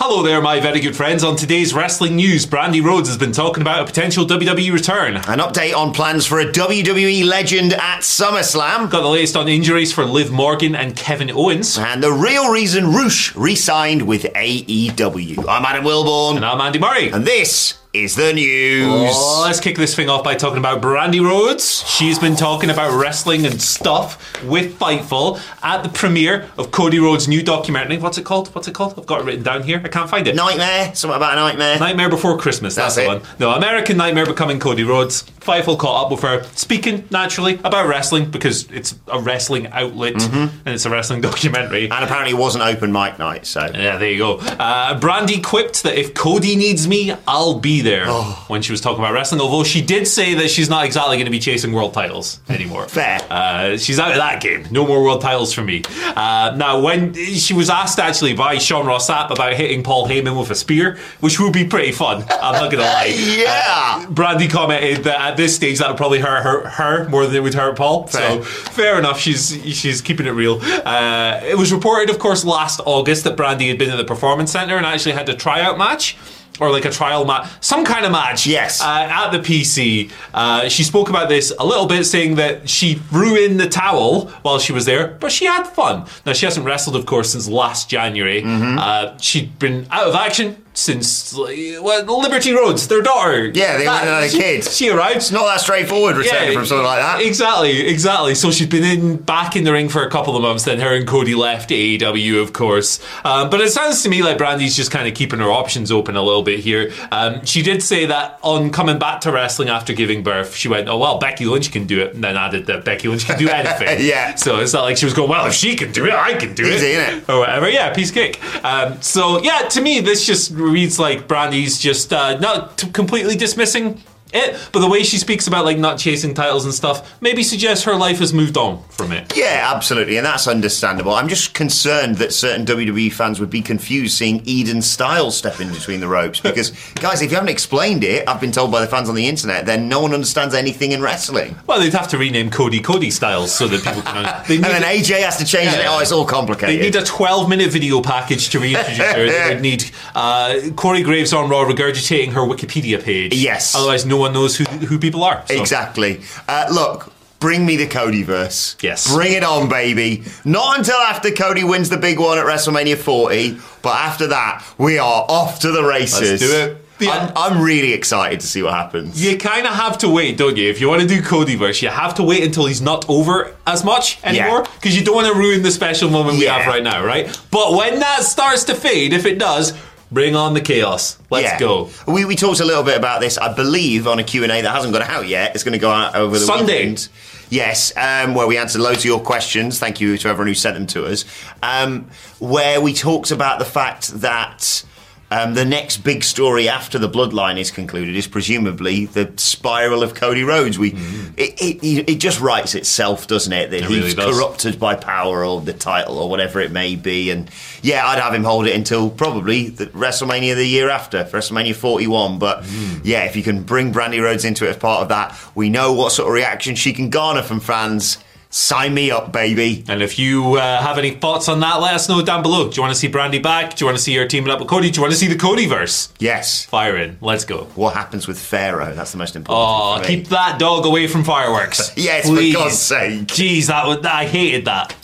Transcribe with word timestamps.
Hello 0.00 0.22
there, 0.22 0.40
my 0.40 0.60
very 0.60 0.78
good 0.78 0.94
friends. 0.94 1.24
On 1.24 1.34
today's 1.34 1.74
wrestling 1.74 2.14
news, 2.14 2.46
Brandi 2.46 2.80
Rhodes 2.80 3.08
has 3.08 3.18
been 3.18 3.32
talking 3.32 3.62
about 3.62 3.82
a 3.82 3.84
potential 3.84 4.24
WWE 4.24 4.72
return. 4.72 5.16
An 5.16 5.40
update 5.40 5.74
on 5.74 5.92
plans 5.92 6.24
for 6.24 6.38
a 6.38 6.44
WWE 6.44 7.24
legend 7.24 7.72
at 7.72 8.02
SummerSlam. 8.02 8.88
Got 8.90 9.00
the 9.00 9.08
latest 9.08 9.36
on 9.36 9.48
injuries 9.48 9.92
for 9.92 10.04
Liv 10.04 10.30
Morgan 10.30 10.76
and 10.76 10.94
Kevin 10.94 11.32
Owens. 11.32 11.76
And 11.78 12.00
the 12.00 12.12
real 12.12 12.48
reason 12.48 12.92
Roosh 12.92 13.34
re 13.34 13.56
signed 13.56 14.06
with 14.06 14.22
AEW. 14.22 15.44
I'm 15.48 15.64
Adam 15.64 15.84
Wilbourn. 15.84 16.36
And 16.36 16.44
I'm 16.44 16.60
Andy 16.60 16.78
Murray. 16.78 17.10
And 17.10 17.26
this 17.26 17.76
is 18.04 18.14
the 18.14 18.32
news. 18.32 19.10
Oh, 19.12 19.42
let's 19.44 19.60
kick 19.60 19.76
this 19.76 19.94
thing 19.94 20.08
off 20.08 20.22
by 20.22 20.34
talking 20.36 20.58
about 20.58 20.80
Brandi 20.80 21.20
Rhodes. 21.20 21.84
She's 21.88 22.18
been 22.18 22.36
talking 22.36 22.70
about 22.70 22.98
wrestling 22.98 23.44
and 23.44 23.60
stuff 23.60 24.40
with 24.44 24.78
Fightful 24.78 25.40
at 25.62 25.82
the 25.82 25.88
premiere 25.88 26.48
of 26.56 26.70
Cody 26.70 27.00
Rhodes' 27.00 27.26
new 27.26 27.42
documentary. 27.42 27.98
What's 27.98 28.16
it 28.16 28.24
called? 28.24 28.54
What's 28.54 28.68
it 28.68 28.74
called? 28.74 28.94
I've 28.98 29.06
got 29.06 29.20
it 29.20 29.24
written 29.24 29.42
down 29.42 29.64
here. 29.64 29.80
I 29.84 29.88
can't 29.88 30.08
find 30.08 30.28
it. 30.28 30.36
Nightmare? 30.36 30.94
Something 30.94 31.16
about 31.16 31.32
a 31.32 31.36
nightmare? 31.36 31.78
Nightmare 31.78 32.08
Before 32.08 32.38
Christmas. 32.38 32.76
That's, 32.76 32.94
That's 32.94 33.06
the 33.08 33.14
one. 33.14 33.22
No, 33.40 33.50
American 33.50 33.96
Nightmare 33.96 34.26
Becoming 34.26 34.60
Cody 34.60 34.84
Rhodes. 34.84 35.24
Fightful 35.40 35.78
caught 35.78 36.04
up 36.06 36.10
with 36.12 36.20
her, 36.20 36.44
speaking 36.54 37.08
naturally 37.10 37.54
about 37.64 37.88
wrestling 37.88 38.30
because 38.30 38.70
it's 38.70 38.94
a 39.08 39.18
wrestling 39.18 39.66
outlet 39.68 40.22
and 40.22 40.50
it's 40.66 40.84
a 40.84 40.90
wrestling 40.90 41.20
documentary. 41.28 41.90
And 41.90 42.04
apparently 42.04 42.32
it 42.32 42.38
wasn't 42.38 42.64
open 42.64 42.92
mic 42.92 43.18
night, 43.18 43.46
so. 43.46 43.62
Yeah, 43.62 43.96
there 43.96 44.10
you 44.10 44.18
go. 44.18 44.36
Uh, 44.38 45.00
Brandi 45.00 45.42
quipped 45.42 45.82
that 45.84 45.98
if 45.98 46.12
Cody 46.14 46.54
needs 46.54 46.86
me, 46.86 47.14
I'll 47.26 47.58
be 47.58 47.80
there 47.80 47.87
Oh. 48.08 48.44
when 48.48 48.62
she 48.62 48.72
was 48.72 48.80
talking 48.80 48.98
about 49.00 49.12
wrestling. 49.14 49.40
Although 49.40 49.64
she 49.64 49.80
did 49.82 50.06
say 50.06 50.34
that 50.34 50.50
she's 50.50 50.68
not 50.68 50.84
exactly 50.84 51.16
going 51.16 51.26
to 51.26 51.30
be 51.30 51.38
chasing 51.38 51.72
world 51.72 51.94
titles 51.94 52.40
anymore. 52.48 52.86
Fair. 52.88 53.20
Uh, 53.30 53.76
she's 53.76 53.98
out 53.98 54.10
of 54.10 54.16
that 54.16 54.40
game. 54.42 54.66
No 54.70 54.86
more 54.86 55.02
world 55.02 55.20
titles 55.20 55.52
for 55.52 55.62
me. 55.62 55.82
Uh, 56.16 56.54
now, 56.56 56.80
when 56.80 57.14
she 57.14 57.54
was 57.54 57.70
asked 57.70 57.98
actually 57.98 58.34
by 58.34 58.58
Sean 58.58 58.86
Ross 58.86 59.08
Sapp 59.08 59.30
about 59.30 59.54
hitting 59.54 59.82
Paul 59.82 60.06
Heyman 60.08 60.38
with 60.38 60.50
a 60.50 60.54
spear, 60.54 60.98
which 61.20 61.38
would 61.40 61.52
be 61.52 61.64
pretty 61.66 61.92
fun, 61.92 62.22
I'm 62.30 62.52
not 62.54 62.70
going 62.70 62.82
to 62.82 62.90
lie. 62.90 63.14
Yeah. 63.38 64.04
Uh, 64.04 64.06
Brandi 64.06 64.50
commented 64.50 65.04
that 65.04 65.20
at 65.20 65.36
this 65.36 65.54
stage 65.54 65.78
that 65.78 65.88
would 65.88 65.96
probably 65.96 66.18
hurt 66.18 66.42
her, 66.42 66.68
her 66.68 67.08
more 67.08 67.26
than 67.26 67.36
it 67.36 67.42
would 67.42 67.54
hurt 67.54 67.76
Paul. 67.76 68.08
So 68.08 68.18
Fair. 68.18 68.42
fair 68.42 68.98
enough. 68.98 69.18
She's 69.20 69.50
she's 69.76 70.00
keeping 70.00 70.26
it 70.26 70.30
real. 70.30 70.60
Uh, 70.62 71.40
it 71.44 71.56
was 71.56 71.72
reported, 71.72 72.10
of 72.10 72.18
course, 72.18 72.44
last 72.44 72.80
August 72.84 73.24
that 73.24 73.36
Brandi 73.36 73.68
had 73.68 73.78
been 73.78 73.90
at 73.90 73.96
the 73.96 74.04
performance 74.04 74.50
center 74.52 74.76
and 74.76 74.84
actually 74.86 75.12
had 75.12 75.28
a 75.28 75.34
tryout 75.34 75.78
match. 75.78 76.16
Or 76.60 76.70
like 76.70 76.84
a 76.84 76.90
trial 76.90 77.24
match, 77.24 77.48
some 77.60 77.84
kind 77.84 78.04
of 78.04 78.12
match. 78.12 78.46
Yes. 78.46 78.80
Uh, 78.80 79.06
at 79.10 79.30
the 79.30 79.38
PC, 79.38 80.10
uh, 80.34 80.68
she 80.68 80.82
spoke 80.82 81.08
about 81.08 81.28
this 81.28 81.52
a 81.58 81.64
little 81.64 81.86
bit, 81.86 82.04
saying 82.04 82.34
that 82.36 82.68
she 82.68 82.94
threw 82.94 83.36
in 83.36 83.56
the 83.56 83.68
towel 83.68 84.28
while 84.42 84.58
she 84.58 84.72
was 84.72 84.84
there, 84.84 85.16
but 85.20 85.30
she 85.30 85.44
had 85.44 85.64
fun. 85.64 86.06
Now 86.26 86.32
she 86.32 86.46
hasn't 86.46 86.66
wrestled, 86.66 86.96
of 86.96 87.06
course, 87.06 87.30
since 87.32 87.48
last 87.48 87.88
January. 87.88 88.42
Mm-hmm. 88.42 88.78
Uh, 88.78 89.18
she'd 89.18 89.58
been 89.58 89.86
out 89.90 90.08
of 90.08 90.14
action 90.14 90.64
since 90.78 91.34
like, 91.34 91.58
well, 91.80 92.20
Liberty 92.20 92.52
Rhodes, 92.52 92.86
their 92.88 93.02
daughter. 93.02 93.46
Yeah, 93.46 93.76
they 93.78 93.86
went 93.86 94.02
and 94.02 94.08
had 94.10 94.22
a 94.24 94.28
she- 94.28 94.38
kid. 94.38 94.64
She 94.64 94.88
arrived. 94.90 95.16
It's 95.16 95.32
not 95.32 95.44
that 95.46 95.60
straightforward 95.60 96.16
returning 96.16 96.54
from 96.54 96.66
something 96.66 96.84
like 96.84 97.00
that. 97.00 97.20
Exactly, 97.20 97.86
exactly. 97.88 98.34
So 98.34 98.50
she's 98.50 98.68
been 98.68 98.84
in 98.84 99.16
back 99.16 99.56
in 99.56 99.64
the 99.64 99.72
ring 99.72 99.88
for 99.88 100.02
a 100.04 100.10
couple 100.10 100.36
of 100.36 100.42
months. 100.42 100.64
Then 100.64 100.78
her 100.80 100.94
and 100.94 101.06
Cody 101.06 101.34
left 101.34 101.70
AEW, 101.70 102.40
of 102.40 102.52
course. 102.52 103.00
Um, 103.24 103.50
but 103.50 103.60
it 103.60 103.70
sounds 103.72 104.02
to 104.04 104.08
me 104.08 104.22
like 104.22 104.38
Brandi's 104.38 104.76
just 104.76 104.90
kind 104.90 105.08
of 105.08 105.14
keeping 105.14 105.40
her 105.40 105.50
options 105.50 105.90
open 105.90 106.16
a 106.16 106.22
little 106.22 106.42
bit 106.42 106.60
here. 106.60 106.92
Um, 107.10 107.44
she 107.44 107.62
did 107.62 107.82
say 107.82 108.06
that 108.06 108.38
on 108.42 108.70
coming 108.70 108.98
back 108.98 109.20
to 109.22 109.32
wrestling 109.32 109.68
after 109.68 109.92
giving 109.92 110.22
birth, 110.22 110.54
she 110.54 110.68
went, 110.68 110.88
"Oh 110.88 110.98
well, 110.98 111.18
Becky 111.18 111.44
Lynch 111.44 111.72
can 111.72 111.86
do 111.86 112.00
it," 112.00 112.14
and 112.14 112.22
then 112.22 112.36
added 112.36 112.66
that 112.66 112.84
Becky 112.84 113.08
Lynch 113.08 113.26
can 113.26 113.38
do 113.38 113.48
anything. 113.50 114.06
Yeah. 114.06 114.36
So 114.36 114.60
it's 114.60 114.72
not 114.72 114.84
like 114.84 114.96
she 114.96 115.06
was 115.06 115.14
going, 115.14 115.28
"Well, 115.28 115.46
if 115.46 115.54
she 115.54 115.74
can 115.74 115.90
do 115.92 116.06
it, 116.06 116.12
I 116.14 116.34
can 116.34 116.54
do 116.54 116.64
Easy, 116.66 116.86
it," 116.86 117.24
innit? 117.24 117.28
or 117.34 117.40
whatever. 117.40 117.68
Yeah, 117.68 117.92
piece 117.92 118.10
cake. 118.12 118.38
Um, 118.64 119.00
so 119.02 119.42
yeah, 119.42 119.60
to 119.70 119.80
me, 119.80 120.00
this 120.00 120.24
just 120.24 120.52
reads 120.68 120.98
like 120.98 121.26
Brandi's 121.28 121.78
just 121.78 122.12
uh, 122.12 122.38
not 122.38 122.84
completely 122.92 123.36
dismissing 123.36 124.02
it, 124.32 124.68
but 124.72 124.80
the 124.80 124.88
way 124.88 125.02
she 125.02 125.18
speaks 125.18 125.46
about 125.46 125.64
like 125.64 125.78
not 125.78 125.98
chasing 125.98 126.34
titles 126.34 126.64
and 126.64 126.74
stuff 126.74 127.20
maybe 127.20 127.42
suggests 127.42 127.84
her 127.84 127.94
life 127.94 128.18
has 128.18 128.32
moved 128.32 128.56
on 128.56 128.82
from 128.88 129.12
it. 129.12 129.32
Yeah, 129.36 129.70
absolutely, 129.74 130.16
and 130.16 130.26
that's 130.26 130.46
understandable. 130.46 131.12
I'm 131.14 131.28
just 131.28 131.54
concerned 131.54 132.16
that 132.16 132.32
certain 132.32 132.66
WWE 132.66 133.12
fans 133.12 133.40
would 133.40 133.50
be 133.50 133.62
confused 133.62 134.16
seeing 134.16 134.42
Eden 134.44 134.82
Stiles 134.82 135.36
step 135.36 135.60
in 135.60 135.70
between 135.72 136.00
the 136.00 136.08
ropes 136.08 136.40
because, 136.48 136.70
guys, 136.94 137.22
if 137.22 137.30
you 137.30 137.36
haven't 137.36 137.50
explained 137.50 138.04
it, 138.04 138.28
I've 138.28 138.40
been 138.40 138.52
told 138.52 138.70
by 138.70 138.80
the 138.80 138.86
fans 138.86 139.08
on 139.08 139.14
the 139.14 139.26
internet, 139.26 139.66
then 139.66 139.88
no 139.88 140.00
one 140.00 140.12
understands 140.12 140.54
anything 140.54 140.92
in 140.92 141.00
wrestling. 141.02 141.56
Well, 141.66 141.80
they'd 141.80 141.92
have 141.92 142.08
to 142.08 142.18
rename 142.18 142.50
Cody 142.50 142.80
Cody 142.80 143.10
Styles 143.10 143.54
so 143.54 143.66
that 143.68 143.82
people 143.82 144.02
can. 144.02 144.18
And 144.58 144.64
then 144.64 144.82
AJ 144.82 145.20
has 145.22 145.36
to 145.38 145.44
change 145.44 145.72
it. 145.72 145.86
Oh, 145.86 146.00
it's 146.00 146.10
all 146.12 146.24
complicated. 146.24 146.80
They 146.80 146.84
need 146.84 146.96
a 146.96 147.04
12 147.04 147.48
minute 147.48 147.70
video 147.70 148.00
package 148.02 148.48
to 148.50 148.58
reintroduce 148.58 148.98
her. 148.98 149.26
They 149.26 149.48
would 149.54 149.62
need 149.62 149.90
uh, 150.14 150.60
Corey 150.74 151.02
Graves 151.02 151.32
on 151.32 151.48
Raw 151.48 151.64
regurgitating 151.64 152.32
her 152.32 152.40
Wikipedia 152.40 153.02
page. 153.02 153.34
Yes. 153.34 153.74
Otherwise, 153.74 154.04
no 154.04 154.17
one 154.18 154.32
knows 154.32 154.56
who, 154.56 154.64
who 154.64 154.98
people 154.98 155.22
are. 155.24 155.42
So. 155.46 155.60
Exactly. 155.60 156.20
Uh, 156.48 156.66
look, 156.72 157.12
bring 157.40 157.64
me 157.64 157.76
the 157.76 157.86
Cody 157.86 158.22
verse. 158.22 158.76
Yes. 158.80 159.12
Bring 159.14 159.32
it 159.32 159.44
on, 159.44 159.68
baby. 159.68 160.24
Not 160.44 160.78
until 160.78 160.96
after 160.96 161.30
Cody 161.30 161.64
wins 161.64 161.88
the 161.88 161.96
big 161.98 162.18
one 162.18 162.38
at 162.38 162.44
WrestleMania 162.46 162.96
40, 162.96 163.58
but 163.82 163.94
after 163.96 164.26
that, 164.28 164.64
we 164.78 164.98
are 164.98 165.24
off 165.28 165.60
to 165.60 165.70
the 165.70 165.82
races. 165.82 166.40
Let's 166.40 166.42
do 166.42 166.52
it. 166.72 166.84
The- 166.98 167.08
I'm, 167.08 167.32
I'm 167.36 167.62
really 167.62 167.92
excited 167.92 168.40
to 168.40 168.46
see 168.48 168.60
what 168.60 168.74
happens. 168.74 169.22
You 169.24 169.38
kind 169.38 169.68
of 169.68 169.72
have 169.74 169.98
to 169.98 170.08
wait, 170.08 170.36
don't 170.36 170.56
you? 170.56 170.68
If 170.68 170.80
you 170.80 170.88
want 170.88 171.00
to 171.00 171.06
do 171.06 171.22
Codyverse, 171.22 171.80
you 171.80 171.90
have 171.90 172.14
to 172.16 172.24
wait 172.24 172.42
until 172.42 172.66
he's 172.66 172.82
not 172.82 173.08
over 173.08 173.54
as 173.68 173.84
much 173.84 174.18
anymore 174.24 174.64
because 174.74 174.98
you 174.98 175.04
don't 175.04 175.14
want 175.14 175.28
to 175.32 175.38
ruin 175.38 175.62
the 175.62 175.70
special 175.70 176.10
moment 176.10 176.38
we 176.38 176.46
Yeah. 176.46 176.58
have 176.58 176.66
right 176.66 176.82
now, 176.82 177.04
right? 177.04 177.26
But 177.52 177.74
when 177.76 178.00
that 178.00 178.24
starts 178.24 178.64
to 178.64 178.74
fade, 178.74 179.12
if 179.12 179.26
it 179.26 179.38
does, 179.38 179.78
bring 180.10 180.34
on 180.36 180.54
the 180.54 180.60
chaos. 180.60 181.18
Let's 181.30 181.44
Yeah. 181.44 181.58
go. 181.58 181.90
We, 182.06 182.24
we 182.24 182.36
talked 182.36 182.60
a 182.60 182.64
little 182.64 182.82
bit 182.82 182.96
about 182.96 183.20
this, 183.20 183.36
I 183.38 183.52
believe, 183.52 184.06
on 184.06 184.18
a 184.18 184.24
Q&A 184.24 184.46
that 184.48 184.64
hasn't 184.64 184.92
gone 184.92 185.02
out 185.02 185.28
yet. 185.28 185.54
It's 185.54 185.64
going 185.64 185.72
to 185.72 185.78
go 185.78 185.90
out 185.90 186.14
over 186.14 186.38
the 186.38 186.44
Sunday. 186.44 186.78
weekend. 186.80 187.08
Yes, 187.50 187.92
um, 187.96 188.34
where 188.34 188.46
we 188.46 188.58
answered 188.58 188.80
loads 188.82 188.98
of 188.98 189.04
your 189.06 189.20
questions. 189.20 189.78
Thank 189.78 190.00
you 190.00 190.18
to 190.18 190.28
everyone 190.28 190.48
who 190.48 190.54
sent 190.54 190.74
them 190.74 190.86
to 190.88 191.06
us. 191.06 191.24
Um, 191.62 192.10
where 192.38 192.80
we 192.80 192.92
talked 192.92 193.30
about 193.30 193.58
the 193.58 193.64
fact 193.64 194.08
that 194.20 194.82
um, 195.30 195.54
the 195.54 195.64
next 195.64 195.98
big 195.98 196.24
story 196.24 196.68
after 196.68 196.98
the 196.98 197.08
bloodline 197.08 197.58
is 197.58 197.70
concluded 197.70 198.16
is 198.16 198.26
presumably 198.26 199.06
the 199.06 199.32
spiral 199.36 200.02
of 200.02 200.14
Cody 200.14 200.42
Rhodes. 200.42 200.78
We, 200.78 200.92
it, 201.36 201.60
it, 201.82 202.10
it 202.10 202.18
just 202.18 202.40
writes 202.40 202.74
itself, 202.74 203.26
doesn't 203.26 203.52
it? 203.52 203.70
That 203.70 203.82
Mm-hmm. 203.82 203.92
It 203.92 203.94
really 203.94 204.04
he's 204.06 204.14
does. 204.14 204.36
corrupted 204.36 204.80
by 204.80 204.94
power 204.94 205.44
or 205.44 205.60
the 205.60 205.72
title 205.74 206.18
or 206.18 206.30
whatever 206.30 206.60
it 206.60 206.72
may 206.72 206.96
be. 206.96 207.30
And 207.30 207.50
yeah, 207.82 208.06
I'd 208.06 208.18
have 208.18 208.32
him 208.34 208.44
hold 208.44 208.66
it 208.66 208.74
until 208.74 209.10
probably 209.10 209.68
the 209.68 209.86
WrestleMania 209.88 210.54
the 210.54 210.66
year 210.66 210.88
after, 210.90 211.24
WrestleMania 211.24 211.74
41. 211.74 212.38
But 212.38 212.62
Mm. 212.64 213.00
yeah, 213.04 213.24
if 213.24 213.36
you 213.36 213.42
can 213.42 213.62
bring 213.62 213.92
Brandi 213.92 214.22
Rhodes 214.22 214.44
into 214.44 214.66
it 214.66 214.70
as 214.70 214.76
part 214.78 215.02
of 215.02 215.08
that, 215.10 215.38
we 215.54 215.68
know 215.68 215.92
what 215.92 216.12
sort 216.12 216.28
of 216.28 216.34
reaction 216.34 216.74
she 216.74 216.92
can 216.92 217.10
garner 217.10 217.42
from 217.42 217.60
fans. 217.60 218.18
Sign 218.50 218.94
me 218.94 219.10
up, 219.10 219.30
baby. 219.30 219.84
And 219.88 220.00
if 220.00 220.18
you 220.18 220.54
uh, 220.54 220.80
have 220.82 220.96
any 220.96 221.10
thoughts 221.10 221.50
on 221.50 221.60
that, 221.60 221.82
let 221.82 221.94
us 221.94 222.08
know 222.08 222.22
down 222.22 222.42
below. 222.42 222.70
Do 222.70 222.76
you 222.76 222.82
want 222.82 222.94
to 222.94 222.98
see 222.98 223.08
Brandi 223.08 223.42
back? 223.42 223.76
Do 223.76 223.82
you 223.82 223.86
want 223.86 223.98
to 223.98 224.02
see 224.02 224.14
her 224.16 224.26
teaming 224.26 224.48
up 224.50 224.58
with 224.58 224.68
Cody? 224.68 224.90
Do 224.90 224.96
you 224.96 225.02
want 225.02 225.12
to 225.12 225.18
see 225.18 225.26
the 225.26 225.34
Codyverse? 225.34 226.10
Yes. 226.18 226.64
Fire 226.64 226.96
in. 226.96 227.18
Let's 227.20 227.44
go. 227.44 227.64
What 227.74 227.92
happens 227.92 228.26
with 228.26 228.38
Pharaoh? 228.38 228.94
That's 228.94 229.12
the 229.12 229.18
most 229.18 229.36
important. 229.36 229.58
Oh, 229.68 230.00
keep 230.02 230.28
that 230.28 230.58
dog 230.58 230.86
away 230.86 231.08
from 231.08 231.24
fireworks. 231.24 231.92
Yes, 231.98 232.26
Please. 232.26 232.54
for 232.54 232.60
God's 232.60 232.78
sake. 232.78 233.26
Jeez, 233.26 233.66
that 233.66 233.86
was, 233.86 234.04
I 234.06 234.24
hated 234.24 234.64
that. 234.64 234.94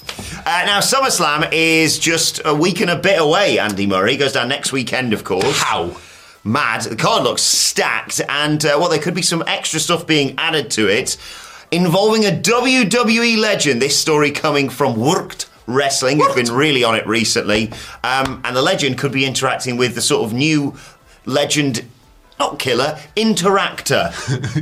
Uh, 0.46 0.62
now, 0.64 0.78
SummerSlam 0.78 1.48
is 1.52 1.98
just 1.98 2.40
a 2.44 2.54
week 2.54 2.80
and 2.80 2.88
a 2.88 2.96
bit 2.96 3.20
away, 3.20 3.58
Andy 3.58 3.86
Murray. 3.86 4.16
Goes 4.16 4.32
down 4.32 4.48
next 4.48 4.72
weekend, 4.72 5.12
of 5.12 5.24
course. 5.24 5.58
How? 5.60 5.96
Mad. 6.44 6.82
The 6.82 6.96
card 6.96 7.24
looks 7.24 7.42
stacked, 7.42 8.20
and 8.28 8.64
uh, 8.64 8.76
well, 8.78 8.88
there 8.88 9.00
could 9.00 9.14
be 9.14 9.22
some 9.22 9.42
extra 9.46 9.80
stuff 9.80 10.06
being 10.06 10.34
added 10.38 10.70
to 10.72 10.88
it 10.88 11.16
involving 11.74 12.24
a 12.24 12.30
WWE 12.30 13.36
legend. 13.36 13.82
This 13.82 13.98
story 13.98 14.30
coming 14.30 14.68
from 14.68 14.94
Worked 14.94 15.50
Wrestling, 15.66 16.20
who's 16.20 16.34
been 16.34 16.54
really 16.54 16.84
on 16.84 16.94
it 16.94 17.04
recently. 17.06 17.72
Um, 18.04 18.40
and 18.44 18.54
the 18.54 18.62
legend 18.62 18.96
could 18.98 19.10
be 19.10 19.26
interacting 19.26 19.76
with 19.76 19.96
the 19.96 20.00
sort 20.00 20.24
of 20.24 20.32
new 20.32 20.76
legend. 21.26 21.84
Not 22.38 22.58
killer, 22.58 22.98
interactor. 23.16 24.12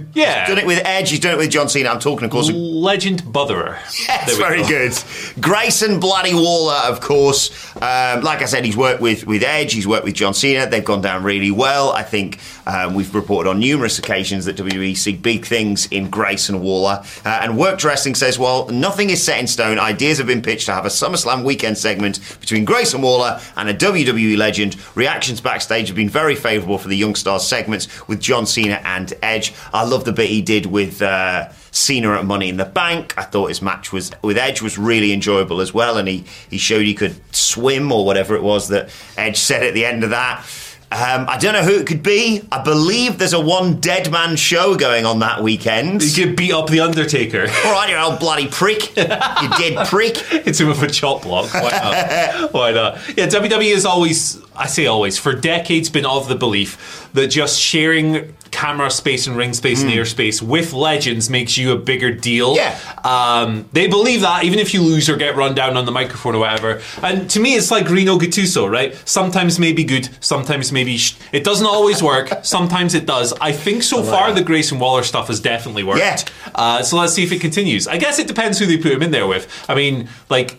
Yeah. 0.14 0.40
He's 0.40 0.48
done 0.48 0.58
it 0.58 0.66
with 0.66 0.84
Edge, 0.84 1.10
he's 1.10 1.20
done 1.20 1.32
it 1.32 1.38
with 1.38 1.50
John 1.50 1.68
Cena. 1.68 1.88
I'm 1.88 1.98
talking, 1.98 2.26
of 2.26 2.30
course, 2.30 2.50
Legend 2.50 3.22
Botherer. 3.22 3.78
Yes, 4.06 4.36
very 4.36 4.60
go. 4.62 4.68
good. 4.68 4.92
Grayson 5.40 6.00
Bloody 6.00 6.34
Waller, 6.34 6.74
of 6.84 7.00
course. 7.00 7.50
Um, 7.76 8.22
like 8.22 8.42
I 8.42 8.44
said, 8.44 8.64
he's 8.64 8.76
worked 8.76 9.00
with, 9.00 9.26
with 9.26 9.42
Edge, 9.42 9.72
he's 9.72 9.86
worked 9.86 10.04
with 10.04 10.14
John 10.14 10.34
Cena. 10.34 10.68
They've 10.68 10.84
gone 10.84 11.00
down 11.00 11.22
really 11.22 11.50
well. 11.50 11.92
I 11.92 12.02
think 12.02 12.40
um, 12.66 12.94
we've 12.94 13.14
reported 13.14 13.48
on 13.48 13.58
numerous 13.58 13.98
occasions 13.98 14.44
that 14.44 14.56
WWE 14.56 14.96
see 14.96 15.16
big 15.16 15.46
things 15.46 15.86
in 15.86 16.10
Grayson 16.10 16.60
Waller. 16.60 17.02
Uh, 17.24 17.40
and 17.42 17.56
Worked 17.56 17.84
Wrestling 17.84 18.14
says, 18.14 18.38
well, 18.38 18.68
nothing 18.68 19.08
is 19.10 19.22
set 19.22 19.40
in 19.40 19.46
stone. 19.46 19.78
Ideas 19.78 20.18
have 20.18 20.26
been 20.26 20.42
pitched 20.42 20.66
to 20.66 20.72
have 20.72 20.84
a 20.84 20.90
SummerSlam 20.90 21.42
weekend 21.44 21.78
segment 21.78 22.20
between 22.40 22.64
Grayson 22.64 23.00
Waller 23.02 23.40
and 23.56 23.68
a 23.68 23.74
WWE 23.74 24.36
legend. 24.36 24.76
Reactions 24.94 25.40
backstage 25.40 25.86
have 25.88 25.96
been 25.96 26.10
very 26.10 26.34
favourable 26.34 26.78
for 26.78 26.88
the 26.88 26.96
Young 26.96 27.14
Stars 27.14 27.46
segments 27.62 28.08
with 28.08 28.20
John 28.20 28.46
Cena 28.46 28.80
and 28.84 29.12
Edge. 29.22 29.54
I 29.72 29.84
love 29.84 30.04
the 30.04 30.12
bit 30.12 30.28
he 30.28 30.42
did 30.42 30.66
with. 30.66 31.02
Uh, 31.02 31.50
Cena 31.74 32.12
at 32.18 32.26
Money 32.26 32.50
in 32.50 32.58
the 32.58 32.66
Bank. 32.66 33.14
I 33.16 33.22
thought 33.22 33.48
his 33.48 33.62
match 33.62 33.94
was 33.94 34.10
with 34.20 34.36
Edge 34.36 34.60
was 34.60 34.76
really 34.76 35.10
enjoyable 35.10 35.62
as 35.62 35.72
well, 35.72 35.96
and 35.96 36.06
he 36.06 36.24
he 36.50 36.58
showed 36.58 36.82
he 36.82 36.92
could 36.92 37.14
swim 37.34 37.90
or 37.90 38.04
whatever 38.04 38.36
it 38.36 38.42
was 38.42 38.68
that 38.68 38.90
Edge 39.16 39.38
said 39.38 39.62
at 39.62 39.72
the 39.72 39.86
end 39.86 40.04
of 40.04 40.10
that. 40.10 40.44
Um, 40.92 41.24
I 41.26 41.38
don't 41.38 41.54
know 41.54 41.62
who 41.62 41.80
it 41.80 41.86
could 41.86 42.02
be. 42.02 42.42
I 42.52 42.62
believe 42.62 43.16
there's 43.16 43.32
a 43.32 43.40
one 43.40 43.80
dead 43.80 44.12
man 44.12 44.36
show 44.36 44.74
going 44.74 45.06
on 45.06 45.20
that 45.20 45.42
weekend. 45.42 46.02
You 46.02 46.26
could 46.26 46.36
beat 46.36 46.52
up 46.52 46.68
the 46.68 46.80
Undertaker. 46.80 47.46
All 47.64 47.72
right, 47.72 47.88
you 47.88 47.96
old 47.96 48.20
bloody 48.20 48.46
prick, 48.48 48.94
you 48.94 49.04
dead 49.06 49.86
prick. 49.86 50.16
Hits 50.44 50.60
him 50.60 50.68
with 50.68 50.82
a 50.82 50.88
chop 50.88 51.22
block. 51.22 51.54
Why 51.54 51.70
not? 51.70 52.52
Why 52.52 52.72
not? 52.72 52.96
Yeah, 53.16 53.26
WWE 53.26 53.72
has 53.72 53.86
always, 53.86 54.38
I 54.54 54.66
say 54.66 54.84
always, 54.84 55.18
for 55.18 55.34
decades 55.34 55.88
been 55.88 56.04
of 56.04 56.28
the 56.28 56.34
belief 56.34 57.01
that 57.14 57.28
just 57.28 57.60
sharing 57.60 58.34
camera 58.50 58.90
space 58.90 59.26
and 59.26 59.36
ring 59.36 59.52
space 59.54 59.82
and 59.82 59.90
airspace 59.90 60.42
with 60.42 60.72
legends 60.72 61.30
makes 61.30 61.56
you 61.56 61.72
a 61.72 61.76
bigger 61.76 62.12
deal. 62.12 62.50
Hmm. 62.50 62.56
Yeah. 62.56 62.78
Um, 63.02 63.68
they 63.72 63.88
believe 63.88 64.20
that 64.20 64.44
even 64.44 64.58
if 64.58 64.72
you 64.74 64.82
lose 64.82 65.08
or 65.08 65.16
get 65.16 65.36
run 65.36 65.54
down 65.54 65.76
on 65.76 65.86
the 65.86 65.90
microphone 65.90 66.34
or 66.34 66.40
whatever. 66.40 66.80
And 67.02 67.28
to 67.30 67.40
me, 67.40 67.54
it's 67.54 67.70
like 67.70 67.88
Rino 67.88 68.18
Gattuso, 68.18 68.70
right? 68.70 68.94
Sometimes 69.08 69.58
maybe 69.58 69.84
good, 69.84 70.08
sometimes 70.20 70.70
maybe 70.70 70.98
sh- 70.98 71.16
it 71.32 71.44
doesn't 71.44 71.66
always 71.66 72.02
work. 72.02 72.30
sometimes 72.42 72.94
it 72.94 73.06
does. 73.06 73.32
I 73.40 73.52
think 73.52 73.82
so 73.82 74.02
far 74.02 74.32
the 74.32 74.44
Grayson 74.44 74.78
Waller 74.78 75.02
stuff 75.02 75.28
has 75.28 75.40
definitely 75.40 75.82
worked. 75.82 76.00
Yeah. 76.00 76.18
Uh, 76.54 76.82
so 76.82 76.98
let's 76.98 77.14
see 77.14 77.24
if 77.24 77.32
it 77.32 77.40
continues. 77.40 77.88
I 77.88 77.96
guess 77.96 78.18
it 78.18 78.28
depends 78.28 78.58
who 78.58 78.66
they 78.66 78.76
put 78.76 78.92
him 78.92 79.02
in 79.02 79.10
there 79.10 79.26
with. 79.26 79.48
I 79.68 79.74
mean, 79.74 80.08
like. 80.28 80.58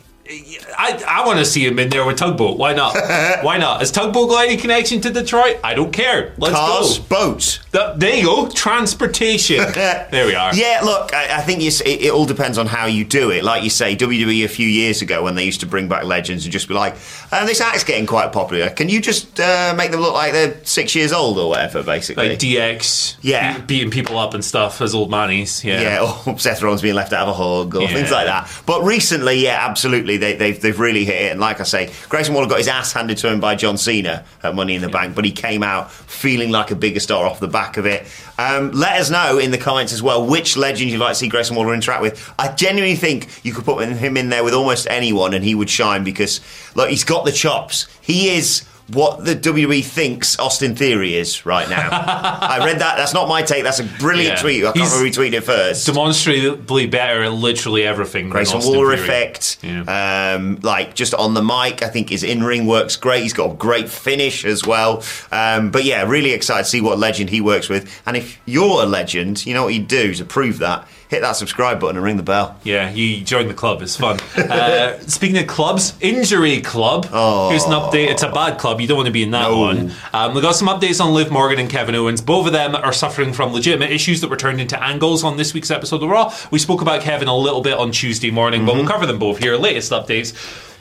I, 0.77 1.03
I 1.07 1.25
want 1.25 1.39
to 1.39 1.45
see 1.45 1.65
him 1.65 1.77
in 1.79 1.89
there 1.89 2.05
with 2.05 2.17
Tugboat. 2.17 2.57
Why 2.57 2.73
not? 2.73 2.93
Why 3.43 3.57
not? 3.57 3.81
Is 3.81 3.91
Tugboat 3.91 4.29
got 4.29 4.45
any 4.45 4.57
connection 4.57 5.01
to 5.01 5.09
Detroit? 5.11 5.59
I 5.63 5.73
don't 5.73 5.91
care. 5.91 6.33
Let's 6.37 6.55
Cars, 6.55 6.99
go. 6.99 7.05
boats. 7.09 7.59
Th- 7.71 7.95
there 7.97 8.15
you 8.15 8.23
go. 8.25 8.49
Transportation. 8.49 9.57
there 9.73 10.25
we 10.25 10.35
are. 10.35 10.53
Yeah, 10.55 10.81
look, 10.83 11.13
I, 11.13 11.37
I 11.37 11.41
think 11.41 11.61
it, 11.61 11.81
it 11.85 12.11
all 12.11 12.25
depends 12.25 12.57
on 12.57 12.67
how 12.67 12.85
you 12.85 13.05
do 13.05 13.31
it. 13.31 13.43
Like 13.43 13.63
you 13.63 13.69
say, 13.69 13.95
WWE 13.95 14.43
a 14.45 14.47
few 14.47 14.67
years 14.67 15.01
ago 15.01 15.23
when 15.23 15.35
they 15.35 15.43
used 15.45 15.59
to 15.61 15.65
bring 15.65 15.87
back 15.87 16.03
legends 16.03 16.45
and 16.45 16.51
just 16.51 16.67
be 16.67 16.73
like, 16.73 16.95
uh, 17.31 17.45
this 17.45 17.61
act's 17.61 17.83
getting 17.83 18.05
quite 18.05 18.31
popular. 18.31 18.69
Can 18.69 18.89
you 18.89 19.01
just 19.01 19.39
uh, 19.39 19.73
make 19.77 19.91
them 19.91 20.01
look 20.01 20.13
like 20.13 20.31
they're 20.33 20.55
six 20.63 20.95
years 20.95 21.13
old 21.13 21.37
or 21.37 21.49
whatever, 21.49 21.83
basically? 21.83 22.29
Like 22.29 22.39
DX. 22.39 23.17
Yeah. 23.21 23.57
be- 23.59 23.73
beating 23.73 23.91
people 23.91 24.17
up 24.17 24.33
and 24.33 24.43
stuff 24.45 24.81
as 24.81 24.93
old 24.93 25.09
manies. 25.09 25.63
Yeah. 25.63 25.81
yeah, 25.81 26.21
or 26.27 26.37
Seth 26.39 26.61
Rollins 26.61 26.81
being 26.81 26.95
left 26.95 27.13
out 27.13 27.27
of 27.27 27.29
a 27.29 27.33
hug 27.33 27.75
or 27.75 27.81
Yeah. 27.83 27.93
things 27.93 28.11
like 28.11 28.27
that. 28.27 28.51
But 28.65 28.83
recently, 28.83 29.35
yeah, 29.43 29.57
absolutely, 29.67 30.17
they, 30.23 30.35
they've, 30.35 30.61
they've 30.61 30.79
really 30.79 31.05
hit 31.05 31.21
it. 31.21 31.31
And 31.31 31.39
like 31.39 31.59
I 31.59 31.63
say, 31.63 31.91
Grayson 32.09 32.33
Waller 32.33 32.47
got 32.47 32.57
his 32.57 32.67
ass 32.67 32.93
handed 32.93 33.17
to 33.19 33.31
him 33.31 33.39
by 33.39 33.55
John 33.55 33.77
Cena 33.77 34.23
at 34.41 34.55
Money 34.55 34.75
in 34.75 34.81
the 34.81 34.89
Bank, 34.89 35.15
but 35.15 35.25
he 35.25 35.31
came 35.31 35.63
out 35.63 35.91
feeling 35.91 36.51
like 36.51 36.71
a 36.71 36.75
bigger 36.75 36.99
star 36.99 37.25
off 37.25 37.39
the 37.39 37.47
back 37.47 37.77
of 37.77 37.85
it. 37.85 38.07
Um, 38.37 38.71
let 38.71 38.99
us 38.99 39.09
know 39.09 39.37
in 39.37 39.51
the 39.51 39.57
comments 39.57 39.93
as 39.93 40.01
well 40.01 40.25
which 40.25 40.57
legend 40.57 40.89
you'd 40.89 40.99
like 40.99 41.11
to 41.11 41.15
see 41.15 41.27
Grayson 41.27 41.55
Waller 41.55 41.73
interact 41.73 42.01
with. 42.01 42.33
I 42.39 42.53
genuinely 42.53 42.95
think 42.95 43.27
you 43.43 43.53
could 43.53 43.65
put 43.65 43.87
him 43.87 44.17
in 44.17 44.29
there 44.29 44.43
with 44.43 44.53
almost 44.53 44.87
anyone 44.89 45.33
and 45.33 45.43
he 45.43 45.53
would 45.53 45.69
shine 45.69 46.03
because, 46.03 46.39
look, 46.75 46.89
he's 46.89 47.03
got 47.03 47.25
the 47.25 47.31
chops. 47.31 47.87
He 48.01 48.29
is 48.29 48.65
what 48.91 49.23
the 49.23 49.35
WWE 49.35 49.83
thinks 49.83 50.37
Austin 50.39 50.75
Theory 50.75 51.15
is 51.15 51.45
right 51.45 51.69
now. 51.69 51.87
I 51.91 52.57
read 52.65 52.79
that. 52.79 52.97
That's 52.97 53.13
not 53.13 53.27
my 53.29 53.41
take. 53.41 53.63
That's 53.63 53.79
a 53.79 53.83
brilliant 53.83 54.35
Yeah. 54.37 54.41
tweet. 54.41 54.63
I 54.63 54.71
can't 54.73 54.77
He's- 54.77 54.97
who 55.17 55.23
it 55.33 55.43
first. 55.43 55.85
Demonstrably 55.85 56.85
better 56.87 57.23
at 57.23 57.33
literally 57.33 57.85
everything. 57.87 58.29
Grayson 58.29 58.57
Austin 58.57 58.73
Waller 58.75 58.95
Theory. 58.95 59.07
effect. 59.07 59.57
Yeah. 59.61 60.33
Um, 60.35 60.59
like 60.61 60.95
just 60.95 61.13
on 61.13 61.33
the 61.33 61.41
mic, 61.41 61.81
I 61.81 61.87
think 61.87 62.09
his 62.09 62.23
in 62.23 62.43
ring 62.43 62.65
works 62.65 62.95
great. 62.95 63.23
He's 63.23 63.33
got 63.33 63.51
a 63.51 63.53
great 63.55 63.89
finish 63.89 64.43
as 64.45 64.65
well. 64.65 65.03
Um, 65.31 65.69
but 65.71 65.83
yeah, 65.85 66.03
really 66.07 66.31
excited 66.31 66.63
to 66.63 66.69
see 66.69 66.81
what 66.81 66.99
legend 66.99 67.29
he 67.29 67.41
works 67.41 67.69
with. 67.69 67.89
And 68.05 68.17
if 68.17 68.37
you're 68.45 68.83
a 68.83 68.85
legend, 68.85 69.45
you 69.45 69.53
know 69.53 69.63
what 69.63 69.73
you 69.73 69.79
do 69.81 70.13
to 70.15 70.25
prove 70.25 70.59
that? 70.59 70.87
Hit 71.09 71.21
that 71.21 71.35
subscribe 71.35 71.79
button 71.79 71.95
and 71.95 72.03
ring 72.03 72.17
the 72.17 72.23
bell. 72.23 72.57
Yeah, 72.63 72.89
you 72.89 73.21
join 73.23 73.47
the 73.47 73.53
club. 73.53 73.83
It's 73.83 73.95
fun. 73.95 74.19
uh, 74.35 74.97
speaking 75.07 75.37
of 75.37 75.45
clubs, 75.45 75.93
Injury 76.01 76.59
Club. 76.61 77.07
Oh. 77.13 77.49
Here's 77.51 77.65
an 77.65 77.71
update. 77.73 78.07
It's 78.09 78.23
a 78.23 78.29
bad 78.29 78.57
club. 78.57 78.72
You 78.79 78.87
don't 78.87 78.97
want 78.97 79.07
to 79.07 79.11
be 79.13 79.23
in 79.23 79.31
that 79.31 79.49
No. 79.49 79.57
one. 79.59 79.91
Um, 80.13 80.33
we 80.33 80.41
got 80.41 80.55
some 80.55 80.67
updates 80.67 81.03
on 81.03 81.13
Liv 81.13 81.31
Morgan 81.31 81.59
and 81.59 81.69
Kevin 81.69 81.95
Owens. 81.95 82.21
Both 82.21 82.47
of 82.47 82.53
them 82.53 82.75
are 82.75 82.93
suffering 82.93 83.33
from 83.33 83.53
legitimate 83.53 83.91
issues 83.91 84.21
that 84.21 84.29
were 84.29 84.37
turned 84.37 84.59
into 84.61 84.81
angles 84.81 85.23
on 85.23 85.37
this 85.37 85.53
week's 85.53 85.71
episode 85.71 86.03
of 86.03 86.09
Raw. 86.09 86.33
We 86.51 86.59
spoke 86.59 86.81
about 86.81 87.01
Kevin 87.01 87.27
a 87.27 87.35
little 87.37 87.61
bit 87.61 87.77
on 87.77 87.91
Tuesday 87.91 88.31
morning, 88.31 88.65
but 88.65 88.75
we'll 88.75 88.87
cover 88.87 89.05
them 89.05 89.19
both 89.19 89.37
here. 89.39 89.55
Latest 89.57 89.91
updates. 89.91 90.33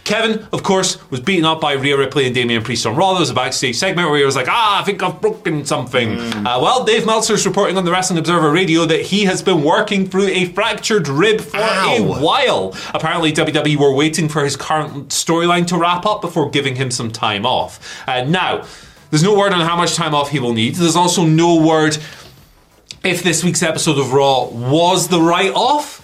Kevin, 0.04 0.46
of 0.52 0.62
course, 0.62 0.98
was 1.10 1.20
beaten 1.20 1.44
up 1.44 1.60
by 1.60 1.74
Rhea 1.74 1.96
Ripley 1.96 2.26
and 2.26 2.34
Damian 2.34 2.62
Priest 2.62 2.86
on 2.86 2.96
Raw. 2.96 3.12
There 3.12 3.20
was 3.20 3.30
a 3.30 3.34
backstage 3.34 3.76
segment 3.76 4.08
where 4.10 4.18
he 4.18 4.24
was 4.24 4.34
like, 4.34 4.48
"Ah, 4.48 4.80
I 4.80 4.84
think 4.84 5.02
I've 5.02 5.20
broken 5.20 5.64
something." 5.64 6.18
Uh, 6.18 6.58
well, 6.60 6.84
Dave 6.84 7.06
Meltzer's 7.06 7.46
reporting 7.46 7.76
on 7.78 7.84
the 7.84 7.92
Wrestling 7.92 8.18
Observer 8.18 8.50
Radio 8.50 8.84
that 8.84 9.02
he 9.02 9.24
has 9.24 9.42
been 9.42 9.62
working 9.62 10.08
through 10.08 10.26
a 10.28 10.46
fractured 10.46 11.06
rib 11.08 11.40
for 11.40 11.58
Ow. 11.58 11.96
a 11.96 12.20
while. 12.20 12.74
Apparently, 12.94 13.32
WWE 13.32 13.76
were 13.76 13.94
waiting 13.94 14.28
for 14.28 14.44
his 14.44 14.56
current 14.56 15.08
storyline 15.10 15.66
to 15.68 15.78
wrap 15.78 16.04
up 16.04 16.20
before 16.20 16.50
giving 16.50 16.74
him 16.76 16.90
some 16.90 17.10
time 17.10 17.46
off. 17.46 17.78
Uh, 18.08 18.24
now, 18.24 18.64
there's 19.10 19.22
no 19.22 19.36
word 19.38 19.52
on 19.52 19.60
how 19.60 19.76
much 19.76 19.94
time 19.94 20.14
off 20.14 20.30
he 20.30 20.40
will 20.40 20.54
need. 20.54 20.74
There's 20.74 20.96
also 20.96 21.24
no 21.24 21.62
word 21.62 21.98
if 23.04 23.22
this 23.24 23.42
week's 23.42 23.62
episode 23.62 23.98
of 23.98 24.12
Raw 24.12 24.44
was 24.48 25.08
the 25.08 25.20
write 25.20 25.52
off, 25.54 26.00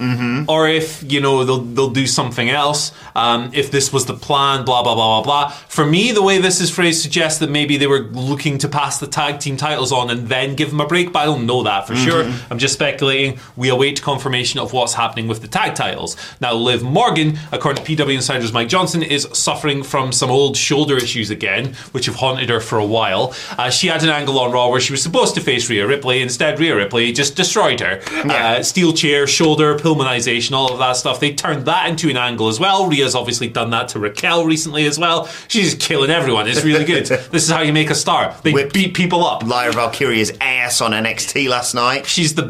or 0.48 0.68
if 0.68 1.04
you 1.10 1.20
know 1.20 1.44
they'll 1.44 1.60
they'll 1.60 1.90
do 1.90 2.06
something 2.06 2.48
else. 2.50 2.92
Um, 3.14 3.50
if 3.52 3.70
this 3.70 3.92
was 3.92 4.06
the 4.06 4.14
plan, 4.14 4.64
blah 4.64 4.82
blah 4.82 4.94
blah 4.94 5.22
blah 5.22 5.46
blah. 5.46 5.48
For 5.68 5.86
me, 5.86 6.10
the 6.12 6.22
way 6.22 6.38
this 6.38 6.60
is 6.60 6.70
phrased 6.70 7.00
suggests 7.02 7.38
that 7.38 7.50
maybe 7.50 7.76
they 7.76 7.86
were 7.86 8.00
looking 8.00 8.58
to 8.58 8.68
pass 8.68 8.98
the 8.98 9.06
tag 9.06 9.38
team 9.38 9.56
titles 9.56 9.92
on 9.92 10.10
and 10.10 10.28
then 10.28 10.56
give 10.56 10.70
them 10.70 10.80
a 10.80 10.86
break. 10.86 11.12
But 11.12 11.20
I 11.20 11.24
don't 11.26 11.46
know 11.46 11.62
that 11.62 11.86
for 11.86 11.94
sure. 11.94 12.24
I'm 12.50 12.58
just 12.58 12.74
speculating. 12.74 13.38
We 13.56 13.68
await 13.68 14.02
confirmation 14.02 14.58
of 14.58 14.72
what's 14.72 14.94
happening 14.94 15.28
with 15.28 15.40
the 15.40 15.48
tag 15.48 15.74
titles. 15.76 16.16
Now, 16.40 16.54
Liv 16.54 16.82
Morgan, 16.82 17.38
according 17.52 17.84
to 17.84 17.96
PW 17.96 18.14
Insider's 18.14 18.52
Mike 18.52 18.68
Johnson, 18.68 19.02
is 19.04 19.28
suffering 19.32 19.82
from 19.84 20.10
some 20.12 20.30
old 20.30 20.56
shoulder 20.56 20.96
issues 20.96 21.30
again, 21.30 21.74
which 21.92 22.06
have 22.06 22.16
haunted 22.16 22.48
her 22.48 22.60
for 22.60 22.78
a 22.78 22.86
while. 22.86 23.34
Uh, 23.56 23.70
she 23.70 23.86
had 23.86 24.02
an 24.02 24.10
angle 24.10 24.38
on 24.40 24.50
Raw 24.50 24.68
where 24.68 24.80
she 24.80 24.92
was 24.92 25.02
supposed 25.02 25.34
to 25.36 25.40
face 25.40 25.70
Rhea 25.70 25.86
Ripley. 25.86 26.20
Instead, 26.22 26.58
Rhea 26.58 26.74
Ripley 26.74 26.87
just 27.12 27.36
destroyed 27.36 27.80
her. 27.80 28.00
Uh, 28.28 28.62
steel 28.62 28.92
chair, 28.92 29.26
shoulder, 29.26 29.76
pulmonization, 29.78 30.52
all 30.52 30.72
of 30.72 30.78
that 30.78 30.92
stuff. 30.96 31.20
They 31.20 31.34
turned 31.34 31.66
that 31.66 31.88
into 31.88 32.08
an 32.10 32.16
angle 32.16 32.48
as 32.48 32.58
well. 32.60 32.86
Rhea's 32.88 33.14
obviously 33.14 33.48
done 33.48 33.70
that 33.70 33.88
to 33.90 33.98
Raquel 33.98 34.44
recently 34.44 34.86
as 34.86 34.98
well. 34.98 35.26
She's 35.48 35.74
killing 35.74 36.10
everyone. 36.10 36.48
It's 36.48 36.64
really 36.64 36.84
good. 36.84 37.06
this 37.06 37.44
is 37.44 37.50
how 37.50 37.62
you 37.62 37.72
make 37.72 37.90
a 37.90 37.94
star. 37.94 38.34
They 38.42 38.52
Whipped. 38.52 38.74
beat 38.74 38.94
people 38.94 39.24
up. 39.24 39.42
Lyra 39.44 39.72
Valkyria's 39.72 40.32
ass 40.40 40.80
on 40.80 40.92
NXT 40.92 41.48
last 41.48 41.74
night. 41.74 42.06
She's 42.06 42.34
the 42.34 42.42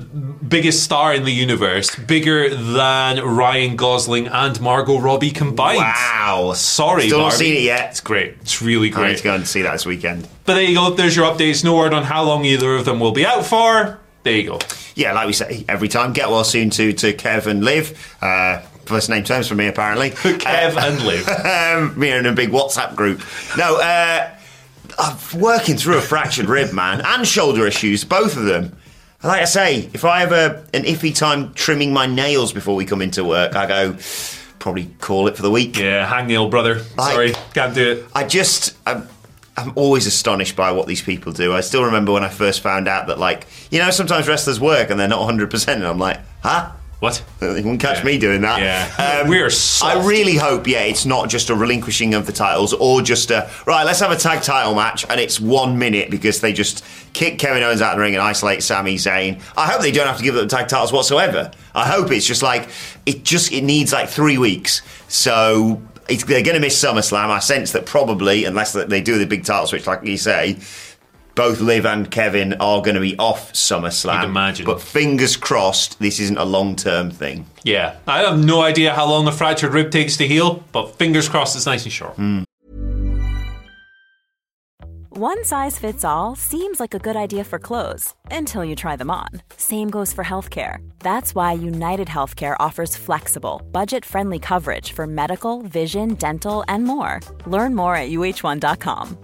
biggest 0.49 0.83
star 0.83 1.15
in 1.15 1.25
the 1.25 1.33
universe, 1.33 1.95
bigger 1.95 2.55
than 2.55 3.23
Ryan 3.23 3.77
Gosling 3.77 4.29
and 4.29 4.61
Margot 4.61 4.99
Robbie 4.99 5.31
combined. 5.31 5.79
Wow. 5.79 6.53
Sorry, 6.55 7.07
Still 7.09 7.21
not 7.21 7.33
seen 7.35 7.55
it 7.55 7.63
yet. 7.63 7.91
It's 7.91 8.01
great. 8.01 8.37
It's 8.41 8.63
really 8.63 8.87
I 8.89 8.91
need 8.91 8.95
great. 8.95 9.17
to 9.19 9.23
go 9.25 9.35
and 9.35 9.47
see 9.47 9.63
that 9.63 9.73
this 9.73 9.87
weekend. 9.87 10.27
But 10.45 10.55
there 10.55 10.63
you 10.63 10.75
go. 10.75 10.91
There's 10.91 11.15
your 11.15 11.27
updates. 11.27 11.63
No 11.63 11.77
word 11.77 11.93
on 11.93 12.05
how 12.05 12.23
long 12.25 12.45
either 12.45 12.75
of 12.75 12.85
them 12.87 13.01
will 13.01 13.13
be 13.13 13.27
out 13.27 13.45
for. 13.45 13.99
There 14.29 14.37
you 14.37 14.49
go. 14.51 14.59
Yeah, 14.95 15.13
like 15.13 15.27
we 15.27 15.33
say 15.33 15.65
every 15.69 15.89
time, 15.89 16.13
get 16.13 16.29
well 16.29 16.45
soon 16.45 16.71
to, 16.71 16.93
to 16.93 17.13
Kev 17.15 17.47
and 17.47 17.65
Liv. 17.65 18.17
Uh, 18.21 18.59
first 18.85 19.09
name 19.11 19.25
terms 19.25 19.47
for 19.49 19.55
me, 19.55 19.67
apparently. 19.69 20.11
Kev 20.11 20.77
Uh, 20.77 20.81
and 20.81 21.03
Liv. 21.05 21.29
um, 21.29 21.99
me 22.01 22.11
in 22.11 22.27
a 22.27 22.33
big 22.33 22.51
WhatsApp 22.51 22.95
group. 22.97 23.23
No, 23.57 23.77
uh, 23.77 24.31
I'm 24.99 25.17
working 25.41 25.77
through 25.77 25.99
a 25.99 26.01
fractured 26.03 26.47
rib, 26.47 26.73
man, 26.73 27.01
and 27.05 27.27
shoulder 27.27 27.67
issues, 27.67 28.05
both 28.05 28.37
of 28.37 28.45
them. 28.45 28.77
Like 29.23 29.43
I 29.43 29.45
say, 29.47 29.91
if 29.95 30.05
I 30.05 30.21
have 30.21 30.33
a, 30.33 30.65
an 30.75 30.85
iffy 30.85 31.15
time 31.15 31.53
trimming 31.55 31.93
my 31.93 32.07
nails 32.07 32.53
before 32.53 32.75
we 32.77 32.85
come 32.85 33.03
into 33.03 33.25
work, 33.25 33.57
I 33.57 33.67
go, 33.67 33.97
probably 34.59 34.87
call 35.01 35.27
it 35.29 35.37
for 35.37 35.43
the 35.43 35.51
week. 35.51 35.77
Yeah, 35.79 36.07
hang 36.07 36.27
the 36.29 36.37
old 36.37 36.51
brother. 36.51 36.83
I- 36.99 37.13
Sorry, 37.13 37.33
can't 37.55 37.75
do 37.75 37.91
it. 37.93 38.05
I 38.15 38.25
just, 38.25 38.77
I'm, 38.87 39.09
I'm 39.59 39.73
always 39.77 40.07
astonished 40.07 40.57
by 40.57 40.73
what 40.73 40.87
these 40.87 41.03
people 41.03 41.33
do. 41.33 41.53
I 41.55 41.61
still 41.61 41.85
remember 41.85 42.13
when 42.13 42.25
I 42.25 42.29
first 42.29 42.61
found 42.61 42.87
out 42.89 43.07
that, 43.09 43.19
like, 43.19 43.47
you 43.71 43.79
know, 43.79 43.91
sometimes 43.91 44.29
wrestlers 44.29 44.61
work 44.61 44.91
and 44.91 44.99
they're 45.01 45.09
not 45.09 45.21
100%, 45.29 45.69
and 45.75 45.85
I'm 45.87 45.99
like, 45.99 46.21
huh? 46.43 46.73
What? 47.01 47.23
You 47.41 47.47
wouldn't 47.49 47.81
catch 47.81 47.99
Yeah. 47.99 48.05
me 48.05 48.19
doing 48.19 48.41
that. 48.41 48.61
Yeah. 48.61 49.21
Um, 49.23 49.29
We're 49.29 49.51
soft. 49.51 49.97
I 49.99 50.05
really 50.09 50.35
hope, 50.35 50.67
yeah, 50.67 50.81
it's 50.81 51.07
not 51.07 51.29
just 51.29 51.49
a 51.49 51.55
relinquishing 51.55 52.13
of 52.15 52.27
the 52.27 52.33
titles 52.33 52.73
or 52.75 53.03
just 53.03 53.31
a, 53.31 53.49
right, 53.69 53.85
let's 53.85 54.01
have 54.01 54.11
a 54.11 54.17
tag 54.17 54.43
title 54.43 54.75
match 54.75 55.07
and 55.09 55.21
it's 55.21 55.39
one 55.39 55.79
minute 55.79 56.11
because 56.11 56.41
they 56.41 56.53
just 56.53 56.85
kick 57.13 57.39
Kevin 57.39 57.63
Owens 57.63 57.81
out 57.83 57.93
of 57.93 57.99
the 57.99 58.03
ring 58.03 58.15
and 58.17 58.23
isolate 58.23 58.65
Sami 58.65 58.97
Zayn. 58.97 59.41
I 59.57 59.67
hope 59.67 59.81
they 59.81 59.93
don't 59.93 60.09
have 60.09 60.17
to 60.17 60.25
give 60.25 60.35
up 60.35 60.41
the 60.43 60.49
tag 60.49 60.67
titles 60.67 60.93
whatsoever. 60.93 61.53
I 61.73 61.87
hope 61.87 62.11
it's 62.11 62.27
just 62.27 62.43
like, 62.43 62.69
it 63.07 63.23
just, 63.23 63.53
it 63.53 63.63
needs 63.63 63.93
like 63.93 64.09
three 64.09 64.37
weeks. 64.37 64.83
So 65.07 65.81
it's, 66.09 66.25
they're 66.25 66.43
going 66.43 66.55
to 66.55 66.61
miss 66.61 66.83
SummerSlam. 66.83 67.31
I 67.31 67.39
sense 67.39 67.73
that 67.73 67.87
probably, 67.87 68.45
unless 68.45 68.73
they 68.73 69.01
do 69.01 69.19
the 69.19 69.27
big 69.27 69.45
title 69.45 69.67
switch, 69.67 69.87
like 69.87 70.05
you 70.05 70.17
say, 70.17 70.59
both 71.35 71.61
Liv 71.61 71.87
and 71.87 72.11
Kevin 72.11 72.55
are 72.55 72.83
going 72.83 72.97
to 72.97 73.01
be 73.01 73.17
off 73.17 73.53
SummerSlam. 73.53 74.23
You'd 74.23 74.29
imagine. 74.29 74.67
But 74.67 74.81
fingers 74.81 75.37
crossed, 75.37 75.99
this 76.01 76.19
isn't 76.19 76.37
a 76.37 76.45
long 76.45 76.75
term 76.75 77.13
thing. 77.13 77.47
Yeah, 77.63 77.97
I 78.09 78.23
have 78.23 78.45
no 78.45 78.63
idea 78.63 78.93
how 78.93 79.09
long 79.09 79.29
a 79.29 79.33
fractured 79.33 79.73
rib 79.73 79.93
takes 79.93 80.17
to 80.17 80.27
heal, 80.27 80.65
but 80.73 80.97
fingers 80.97 81.29
crossed 81.29 81.55
it's 81.55 81.67
nice 81.67 81.85
and 81.85 81.93
short. 81.93 82.15
Hmm. 82.15 82.43
One 85.21 85.43
size 85.43 85.81
fits 85.81 86.05
all 86.05 86.37
seems 86.37 86.79
like 86.79 86.95
a 86.95 87.01
good 87.01 87.17
idea 87.17 87.43
for 87.43 87.59
clothes 87.59 88.15
until 88.31 88.65
you 88.65 88.77
try 88.77 88.95
them 88.95 89.11
on. 89.11 89.27
Same 89.57 89.91
goes 89.91 90.13
for 90.13 90.23
healthcare. 90.23 90.89
That's 91.01 91.35
why 91.35 91.55
United 91.55 92.07
Healthcare 92.07 92.55
offers 92.61 92.95
flexible, 92.95 93.61
budget 93.73 94.05
friendly 94.05 94.39
coverage 94.39 94.93
for 94.93 95.09
medical, 95.09 95.63
vision, 95.63 96.15
dental, 96.15 96.63
and 96.69 96.85
more. 96.85 97.19
Learn 97.47 97.75
more 97.75 97.97
at 97.97 98.11
uh1.com. 98.11 99.19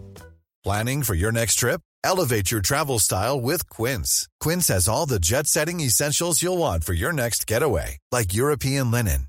Planning 0.65 1.05
for 1.05 1.15
your 1.15 1.31
next 1.31 1.61
trip? 1.61 1.81
Elevate 2.03 2.51
your 2.51 2.61
travel 2.61 2.99
style 2.99 3.41
with 3.41 3.69
Quince. 3.69 4.29
Quince 4.41 4.67
has 4.75 4.89
all 4.89 5.07
the 5.07 5.21
jet 5.21 5.47
setting 5.47 5.79
essentials 5.79 6.43
you'll 6.43 6.59
want 6.59 6.83
for 6.83 6.95
your 6.95 7.13
next 7.13 7.47
getaway, 7.47 7.99
like 8.11 8.35
European 8.35 8.91
linen, 8.91 9.29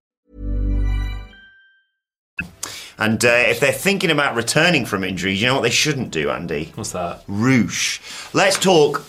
And 3.01 3.25
uh, 3.25 3.29
if 3.47 3.59
they're 3.59 3.71
thinking 3.71 4.11
about 4.11 4.35
returning 4.35 4.85
from 4.85 5.03
injuries, 5.03 5.41
you 5.41 5.47
know 5.47 5.55
what 5.55 5.63
they 5.63 5.71
shouldn't 5.71 6.11
do, 6.11 6.29
Andy? 6.29 6.71
What's 6.75 6.91
that? 6.91 7.23
Roosh. 7.27 7.99
Let's 8.31 8.59
talk. 8.59 9.03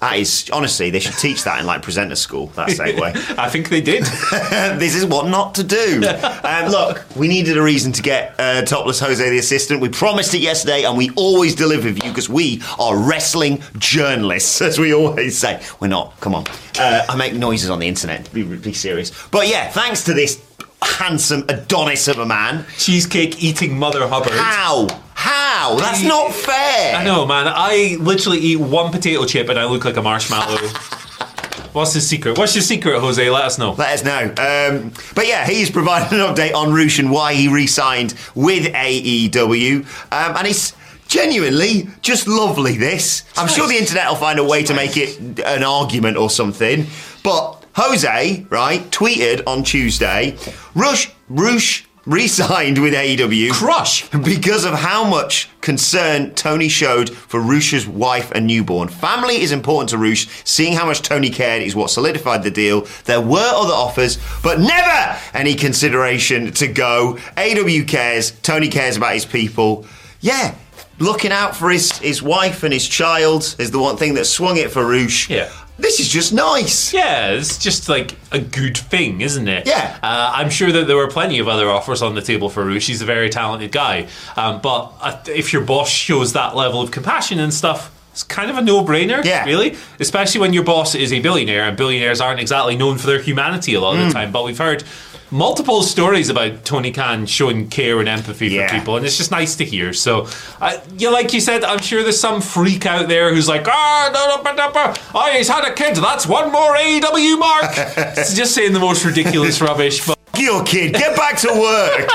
That 0.00 0.16
is 0.16 0.48
honestly, 0.54 0.88
they 0.88 1.00
should 1.00 1.18
teach 1.18 1.44
that 1.44 1.60
in 1.60 1.66
like 1.66 1.82
presenter 1.82 2.16
school. 2.16 2.46
That 2.48 2.70
segue. 2.70 3.02
I 3.38 3.50
think 3.50 3.68
they 3.68 3.82
did. 3.82 4.04
this 4.78 4.94
is 4.94 5.04
what 5.04 5.28
not 5.28 5.54
to 5.56 5.64
do. 5.64 6.02
Um, 6.46 6.70
look, 6.70 7.04
we 7.16 7.26
needed 7.26 7.58
a 7.58 7.62
reason 7.62 7.90
to 7.92 8.02
get 8.02 8.34
uh, 8.38 8.62
topless 8.62 9.00
Jose 9.00 9.28
the 9.28 9.38
assistant. 9.38 9.80
We 9.80 9.88
promised 9.88 10.32
it 10.32 10.40
yesterday, 10.40 10.84
and 10.84 10.96
we 10.96 11.10
always 11.16 11.56
deliver 11.56 11.92
for 11.92 12.06
you 12.06 12.10
because 12.10 12.28
we 12.28 12.62
are 12.78 12.96
wrestling 12.96 13.62
journalists, 13.78 14.62
as 14.62 14.78
we 14.78 14.94
always 14.94 15.36
say. 15.36 15.60
We're 15.80 15.88
not. 15.88 16.18
Come 16.20 16.36
on. 16.36 16.46
Uh, 16.78 17.04
I 17.08 17.16
make 17.16 17.34
noises 17.34 17.68
on 17.68 17.80
the 17.80 17.88
internet. 17.88 18.32
Be, 18.32 18.44
be 18.44 18.72
serious. 18.72 19.10
But 19.28 19.48
yeah, 19.48 19.68
thanks 19.70 20.04
to 20.04 20.14
this 20.14 20.40
handsome 20.82 21.44
Adonis 21.48 22.08
of 22.08 22.18
a 22.18 22.26
man. 22.26 22.64
Cheesecake 22.78 23.42
eating 23.42 23.78
Mother 23.78 24.06
Hubbard. 24.08 24.32
How? 24.32 24.86
How? 25.14 25.76
That's 25.76 26.02
not 26.02 26.32
fair. 26.32 26.96
I 26.96 27.04
know, 27.04 27.26
man. 27.26 27.46
I 27.48 27.96
literally 28.00 28.38
eat 28.38 28.56
one 28.56 28.92
potato 28.92 29.24
chip 29.24 29.48
and 29.48 29.58
I 29.58 29.64
look 29.64 29.84
like 29.84 29.96
a 29.96 30.02
marshmallow. 30.02 30.58
What's 31.76 31.92
his 31.92 32.08
secret? 32.08 32.38
What's 32.38 32.54
your 32.54 32.62
secret, 32.62 33.00
Jose? 33.00 33.28
Let 33.28 33.44
us 33.44 33.58
know. 33.58 33.72
Let 33.72 33.92
us 33.92 34.02
know. 34.02 34.28
Um, 34.28 34.92
but 35.14 35.26
yeah, 35.26 35.46
he's 35.46 35.70
provided 35.70 36.18
an 36.18 36.24
update 36.34 36.54
on 36.54 36.72
Roosh 36.72 36.98
and 36.98 37.10
why 37.10 37.34
he 37.34 37.48
re-signed 37.48 38.14
with 38.34 38.72
AEW, 38.72 39.80
um, 40.10 40.36
and 40.38 40.46
it's 40.46 40.72
genuinely 41.06 41.88
just 42.00 42.26
lovely. 42.26 42.78
This, 42.78 43.24
I'm 43.36 43.46
sure 43.46 43.68
the 43.68 43.76
internet 43.76 44.08
will 44.08 44.16
find 44.16 44.38
a 44.38 44.44
way 44.44 44.62
to 44.62 44.72
make 44.72 44.96
it 44.96 45.18
an 45.40 45.62
argument 45.64 46.16
or 46.16 46.30
something. 46.30 46.86
But 47.22 47.65
Jose, 47.76 48.46
right, 48.48 48.90
tweeted 48.90 49.42
on 49.46 49.62
Tuesday, 49.62 50.38
Rush, 50.74 51.10
Roosh 51.28 51.84
re-signed 52.06 52.80
with 52.80 52.94
AEW. 52.94 53.50
Crush. 53.50 54.08
Because 54.08 54.64
of 54.64 54.72
how 54.72 55.04
much 55.04 55.50
concern 55.60 56.34
Tony 56.34 56.68
showed 56.68 57.10
for 57.10 57.38
Roosh's 57.38 57.86
wife 57.86 58.32
and 58.32 58.46
newborn. 58.46 58.88
Family 58.88 59.42
is 59.42 59.52
important 59.52 59.90
to 59.90 59.98
Roosh. 59.98 60.26
Seeing 60.44 60.72
how 60.72 60.86
much 60.86 61.02
Tony 61.02 61.28
cared 61.28 61.62
is 61.62 61.76
what 61.76 61.90
solidified 61.90 62.44
the 62.44 62.50
deal. 62.50 62.86
There 63.04 63.20
were 63.20 63.52
other 63.54 63.74
offers, 63.74 64.18
but 64.42 64.58
never 64.58 65.18
any 65.34 65.54
consideration 65.54 66.52
to 66.52 66.68
go. 66.68 67.18
AW 67.36 67.84
cares. 67.86 68.30
Tony 68.40 68.68
cares 68.68 68.96
about 68.96 69.12
his 69.12 69.26
people. 69.26 69.84
Yeah. 70.20 70.54
Looking 70.98 71.30
out 71.30 71.54
for 71.54 71.68
his, 71.68 71.92
his 71.98 72.22
wife 72.22 72.62
and 72.62 72.72
his 72.72 72.88
child 72.88 73.54
is 73.58 73.70
the 73.70 73.78
one 73.80 73.98
thing 73.98 74.14
that 74.14 74.24
swung 74.24 74.56
it 74.56 74.70
for 74.70 74.86
Roosh. 74.86 75.28
Yeah. 75.28 75.52
This 75.78 76.00
is 76.00 76.08
just 76.08 76.32
nice. 76.32 76.94
Yeah, 76.94 77.32
it's 77.32 77.58
just 77.58 77.88
like 77.88 78.16
a 78.32 78.38
good 78.40 78.76
thing, 78.78 79.20
isn't 79.20 79.46
it? 79.46 79.66
Yeah. 79.66 79.98
Uh, 80.02 80.32
I'm 80.34 80.48
sure 80.48 80.72
that 80.72 80.86
there 80.86 80.96
were 80.96 81.08
plenty 81.08 81.38
of 81.38 81.48
other 81.48 81.68
offers 81.68 82.00
on 82.00 82.14
the 82.14 82.22
table 82.22 82.48
for 82.48 82.64
Roosh. 82.64 82.86
He's 82.86 83.02
a 83.02 83.04
very 83.04 83.28
talented 83.28 83.72
guy. 83.72 84.08
Um, 84.36 84.60
but 84.62 84.92
uh, 85.00 85.18
if 85.26 85.52
your 85.52 85.62
boss 85.62 85.88
shows 85.90 86.32
that 86.32 86.56
level 86.56 86.80
of 86.80 86.90
compassion 86.90 87.38
and 87.38 87.52
stuff, 87.52 87.92
it's 88.12 88.22
kind 88.22 88.50
of 88.50 88.56
a 88.56 88.62
no-brainer, 88.62 89.22
Yeah. 89.22 89.44
really. 89.44 89.76
Especially 90.00 90.40
when 90.40 90.54
your 90.54 90.64
boss 90.64 90.94
is 90.94 91.12
a 91.12 91.20
billionaire, 91.20 91.64
and 91.64 91.76
billionaires 91.76 92.22
aren't 92.22 92.40
exactly 92.40 92.74
known 92.74 92.96
for 92.96 93.06
their 93.06 93.20
humanity 93.20 93.74
a 93.74 93.80
lot 93.80 93.96
Mm. 93.96 94.00
of 94.00 94.06
the 94.08 94.12
time. 94.14 94.32
But 94.32 94.44
we've 94.44 94.56
heard 94.56 94.82
multiple 95.30 95.82
stories 95.82 96.28
about 96.28 96.64
Tony 96.64 96.92
Khan 96.92 97.26
showing 97.26 97.68
care 97.68 97.98
and 98.00 98.08
empathy 98.08 98.48
Yeah. 98.48 98.68
for 98.68 98.74
people, 98.78 98.96
and 98.96 99.04
it's 99.06 99.16
just 99.16 99.30
nice 99.30 99.56
to 99.56 99.64
hear. 99.64 99.92
So, 99.92 100.28
uh, 100.60 100.78
yeah, 100.96 101.10
like 101.10 101.32
you 101.32 101.40
said, 101.40 101.64
I'm 101.64 101.80
sure 101.80 102.02
there's 102.02 102.20
some 102.20 102.40
freak 102.40 102.86
out 102.86 103.08
there 103.08 103.34
who's 103.34 103.48
like, 103.48 103.66
ah, 103.68 104.10
no, 104.12 104.36
no, 104.36 104.42
but, 104.42 104.56
no, 104.56 104.94
oh, 105.14 105.32
he's 105.32 105.48
had 105.48 105.64
a 105.64 105.72
kid. 105.74 105.96
That's 105.96 106.26
one 106.26 106.52
more 106.52 106.76
AEW 106.76 107.38
mark. 107.38 107.72
it's 107.76 108.34
just 108.34 108.54
saying 108.54 108.72
the 108.72 108.80
most 108.80 109.04
ridiculous 109.04 109.60
rubbish, 109.60 110.06
but 110.06 110.16
Your 110.38 110.62
kid, 110.64 110.92
get 110.92 111.16
back 111.16 111.38
to 111.38 111.48
work. 111.48 112.10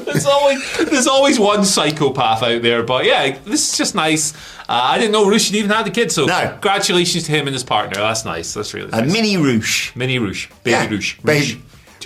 there's 0.06 0.24
always 0.26 0.76
there's 0.90 1.06
always 1.06 1.38
one 1.38 1.64
psychopath 1.64 2.42
out 2.42 2.62
there. 2.62 2.82
But 2.82 3.04
yeah, 3.04 3.36
this 3.44 3.70
is 3.72 3.76
just 3.76 3.94
nice. 3.94 4.32
Uh, 4.68 4.80
I 4.82 4.96
didn't 4.98 5.12
know 5.12 5.26
Roosh 5.28 5.48
had 5.48 5.56
even 5.56 5.70
had 5.70 5.86
a 5.86 5.90
kid, 5.90 6.10
so 6.10 6.24
No. 6.24 6.48
congratulations 6.52 7.24
to 7.24 7.32
him 7.32 7.46
and 7.46 7.54
his 7.54 7.62
partner. 7.64 7.96
That's 8.00 8.24
nice. 8.24 8.54
That's 8.54 8.72
really 8.72 8.90
A 8.92 9.02
mini 9.04 9.36
Roosh. 9.36 9.94
Mini 9.94 10.18
Roosh, 10.18 10.48
baby 10.64 10.70
Yeah, 10.70 10.88
Roosh, 10.88 11.18
baby- 11.20 11.40
Roosh 11.54 11.56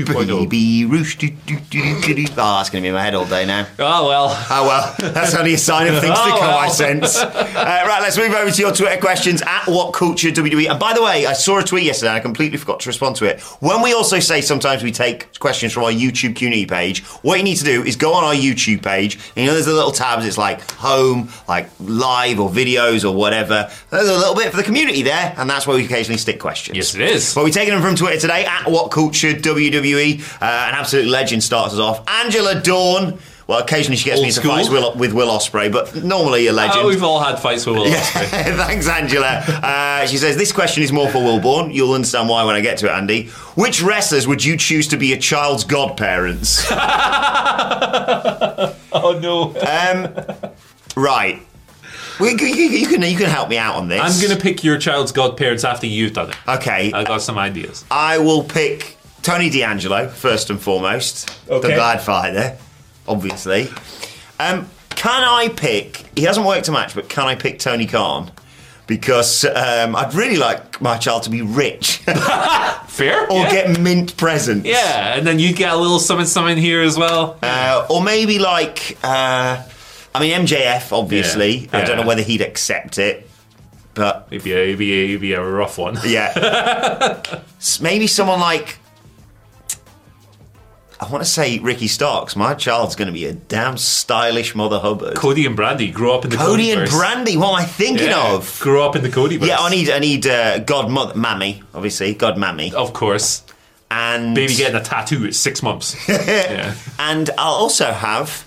2.0. 0.05 0.41
Baby 0.49 0.85
Roosh. 0.85 1.17
Do, 1.17 1.29
do, 1.31 1.59
do, 1.71 2.01
do, 2.03 2.15
do. 2.15 2.25
Oh, 2.33 2.35
that's 2.59 2.71
going 2.71 2.83
to 2.83 2.87
be 2.87 2.89
in 2.89 2.95
my 2.95 3.03
head 3.03 3.15
all 3.15 3.27
day 3.27 3.45
now. 3.47 3.67
Oh 3.79 4.09
well. 4.09 4.29
Oh 4.51 4.67
well, 4.67 5.13
that's 5.13 5.35
only 5.35 5.55
a 5.55 5.59
sign 5.59 5.87
of 5.89 6.01
things 6.01 6.15
to 6.19 6.25
Oh, 6.25 6.39
come, 6.39 6.55
I 6.55 6.69
sense. 6.69 7.17
Uh, 7.17 7.85
right, 7.87 8.01
let's 8.01 8.17
move 8.17 8.33
over 8.33 8.51
to 8.51 8.61
your 8.63 8.73
Twitter 8.73 9.01
questions 9.01 9.43
at 9.43 9.67
What 9.67 9.93
Culture 9.93 10.29
WWE. 10.31 10.71
And 10.71 10.79
by 10.79 10.93
the 10.93 11.03
way, 11.03 11.27
I 11.27 11.33
saw 11.33 11.59
a 11.59 11.63
tweet 11.63 11.85
yesterday 11.85 12.11
and 12.11 12.17
I 12.17 12.21
completely 12.21 12.59
forgot 12.59 12.81
to 12.81 12.89
respond 12.89 13.17
to 13.17 13.25
it. 13.27 13.41
When 13.61 13.83
we 13.83 13.93
also 13.93 14.21
say 14.21 14.41
sometimes 14.41 14.83
we 14.83 14.93
take 14.93 15.39
questions 15.39 15.73
from 15.73 15.85
our 15.85 15.91
YouTube 15.91 16.37
Q&A 16.37 16.67
page, 16.67 17.03
what 17.23 17.39
you 17.39 17.45
need 17.45 17.57
to 17.57 17.65
do 17.65 17.83
is 17.83 17.97
go 17.97 18.13
on 18.15 18.25
our 18.25 18.35
YouTube 18.35 18.83
page, 18.83 19.17
and 19.37 19.37
you 19.39 19.47
know 19.47 19.55
there's 19.55 19.67
a 19.67 19.73
little 19.73 19.91
tabs, 19.93 20.25
it's 20.27 20.39
like 20.39 20.61
home, 20.73 21.29
like 21.49 21.69
live 21.81 22.39
or 22.41 22.49
videos 22.51 23.05
or 23.09 23.15
whatever. 23.15 23.71
There's 23.91 24.09
a 24.09 24.17
little 24.17 24.35
bit 24.35 24.51
for 24.51 24.57
the 24.57 24.63
community 24.63 25.03
there, 25.03 25.35
and 25.37 25.49
that's 25.49 25.67
where 25.67 25.77
we 25.77 25.85
occasionally 25.85 26.19
stick 26.19 26.39
questions. 26.41 26.77
Yes, 26.77 26.95
it 26.95 27.01
is. 27.03 27.35
But 27.35 27.45
we're 27.45 27.51
taking 27.51 27.75
them 27.75 27.83
from 27.83 27.97
Twitter 27.97 28.19
today 28.21 28.45
at 28.45 28.71
What 28.71 28.91
Culture 28.91 29.33
WWE. 29.33 29.90
Uh, 29.95 30.45
an 30.45 30.75
absolute 30.75 31.07
legend 31.07 31.43
starts 31.43 31.75
us 31.75 31.81
off. 31.81 32.03
Angela 32.09 32.61
Dawn. 32.61 33.19
Well, 33.47 33.59
occasionally 33.59 33.97
she 33.97 34.05
gets 34.05 34.19
Old 34.19 34.23
me 34.23 34.29
into 34.29 34.41
school? 34.41 34.53
fights 34.53 34.69
with, 34.71 34.95
with 34.95 35.13
Will 35.13 35.27
Ospreay, 35.27 35.73
but 35.73 36.05
normally 36.05 36.47
a 36.47 36.53
legend. 36.53 36.83
Oh, 36.85 36.87
we've 36.87 37.03
all 37.03 37.19
had 37.19 37.37
fights 37.41 37.67
with 37.67 37.75
Will 37.79 37.89
Yeah, 37.89 38.01
thanks, 38.05 38.87
Angela. 38.89 39.39
Uh, 39.49 40.07
she 40.07 40.19
says 40.19 40.37
this 40.37 40.53
question 40.53 40.85
is 40.85 40.93
more 40.93 41.09
for 41.11 41.19
Wilbourn. 41.19 41.75
You'll 41.75 41.95
understand 41.95 42.29
why 42.29 42.45
when 42.45 42.55
I 42.55 42.61
get 42.61 42.79
to 42.79 42.87
it, 42.87 42.93
Andy. 42.93 43.27
Which 43.57 43.83
wrestlers 43.83 44.29
would 44.29 44.45
you 44.45 44.57
choose 44.57 44.87
to 44.89 44.97
be 44.97 45.13
a 45.15 45.19
child's 45.19 45.65
godparents? 45.65 46.65
Oh 48.93 49.19
no! 49.21 49.55
right. 50.97 51.41
Well, 52.19 52.31
you, 52.31 52.47
you- 52.47 52.69
you 52.71 52.87
can 52.89 53.03
you 53.03 53.17
can 53.17 53.27
help 53.31 53.49
me 53.49 53.57
out 53.57 53.77
on 53.77 53.89
this. 53.89 54.01
I'm 54.01 54.21
gonna 54.29 54.41
pick 54.41 54.63
your 54.65 54.79
child's 54.79 55.13
godparents 55.13 55.65
after 55.65 55.87
you've 55.87 56.13
done 56.13 56.31
it. 56.31 56.37
Okay, 56.47 56.93
I 56.93 57.05
got 57.05 57.23
some 57.23 57.39
ideas. 57.39 57.85
I 57.91 58.19
will 58.19 58.43
pick 58.45 58.97
Tony 59.31 59.49
D'Angelo 59.49 60.09
first 60.09 60.51
and 60.51 60.61
foremost. 60.61 61.31
Okay. 61.49 61.69
The 61.69 61.75
Glad 61.75 62.01
Fighter, 62.01 62.59
obviously. 63.07 63.69
Um, 64.41 64.69
can 64.91 65.23
I 65.23 65.49
pick? 65.55 66.05
He 66.17 66.25
hasn't 66.25 66.45
worked 66.45 66.67
a 66.67 66.73
match, 66.73 66.97
but 66.97 67.09
can 67.09 67.27
I 67.29 67.37
pick 67.37 67.61
Tony 67.61 67.87
Khan? 67.87 68.33
Because 68.89 69.45
um, 69.45 69.95
I'd 69.95 70.15
really 70.15 70.37
like 70.37 70.81
my 70.81 70.99
child 70.99 71.23
to 71.25 71.31
be 71.31 71.43
rich 71.43 71.99
Fair? 72.89 73.31
or 73.31 73.43
yeah. 73.43 73.51
get 73.53 73.79
mint 73.81 74.17
presents. 74.17 74.67
yeah, 74.67 75.17
and 75.17 75.25
then 75.25 75.39
you 75.39 75.55
get 75.55 75.73
a 75.73 75.77
little 75.77 76.01
something 76.01 76.27
something 76.27 76.57
here 76.57 76.83
as 76.83 76.99
well. 76.99 77.39
Uh, 77.41 77.87
or 77.89 78.03
maybe 78.03 78.41
like, 78.41 78.99
uh, 79.05 79.63
I 80.13 80.21
mean, 80.21 80.41
MJF, 80.45 80.91
obviously. 80.91 81.69
Yeah. 81.69 81.79
I 81.79 81.85
don't 81.85 81.99
know 81.99 82.07
whether 82.07 82.23
he'd 82.23 82.41
accept 82.41 82.99
it, 82.99 83.31
but 83.95 84.29
Maybe 84.29 84.53
a, 84.53 84.57
maybe 84.57 84.93
a, 84.93 85.07
maybe 85.07 85.33
a 85.35 85.45
rough 85.45 85.79
one. 85.79 85.99
yeah. 86.05 87.23
Maybe 87.81 88.09
someone 88.09 88.41
like, 88.41 88.79
I 91.03 91.09
want 91.11 91.25
to 91.25 91.31
say 91.31 91.59
Ricky 91.61 91.87
Starks. 91.89 92.37
My 92.37 92.53
child's 92.55 92.95
going 92.95 93.07
to 93.07 93.13
be 93.13 93.25
a 93.25 93.33
damn 93.33 93.79
stylish 93.79 94.55
Mother 94.55 94.79
Hubbard. 94.79 95.17
Cody 95.17 95.47
and 95.47 95.57
Brandi 95.57 95.91
grew 95.93 96.13
up 96.13 96.25
in 96.25 96.31
the 96.31 96.37
Cody 96.37 96.73
and 96.73 96.83
Brandi, 96.89 97.37
what 97.39 97.49
am 97.49 97.55
I 97.55 97.65
thinking 97.65 98.09
Yeah, 98.09 98.35
of? 98.35 98.61
Grew 98.61 98.83
up 98.83 98.97
in 98.97 99.03
the 99.03 99.09
Codyverse. 99.09 99.47
Yeah, 99.47 99.59
I 99.61 99.71
need, 99.71 99.89
I 99.89 99.99
need 99.99 100.27
uh, 100.27 100.59
Godmother, 100.59 101.15
Mammy, 101.15 101.63
obviously, 101.75 102.15
Godmammy, 102.15 102.75
Of 102.75 102.93
course. 102.93 103.43
and 103.91 104.35
Baby 104.35 104.55
getting 104.57 104.77
a 104.77 104.83
tattoo 104.85 105.25
at 105.25 105.35
six 105.35 105.63
months. 105.63 105.97
yeah. 106.09 106.75
and 106.99 107.31
I'll 107.39 107.55
also 107.55 107.87
have 107.93 108.47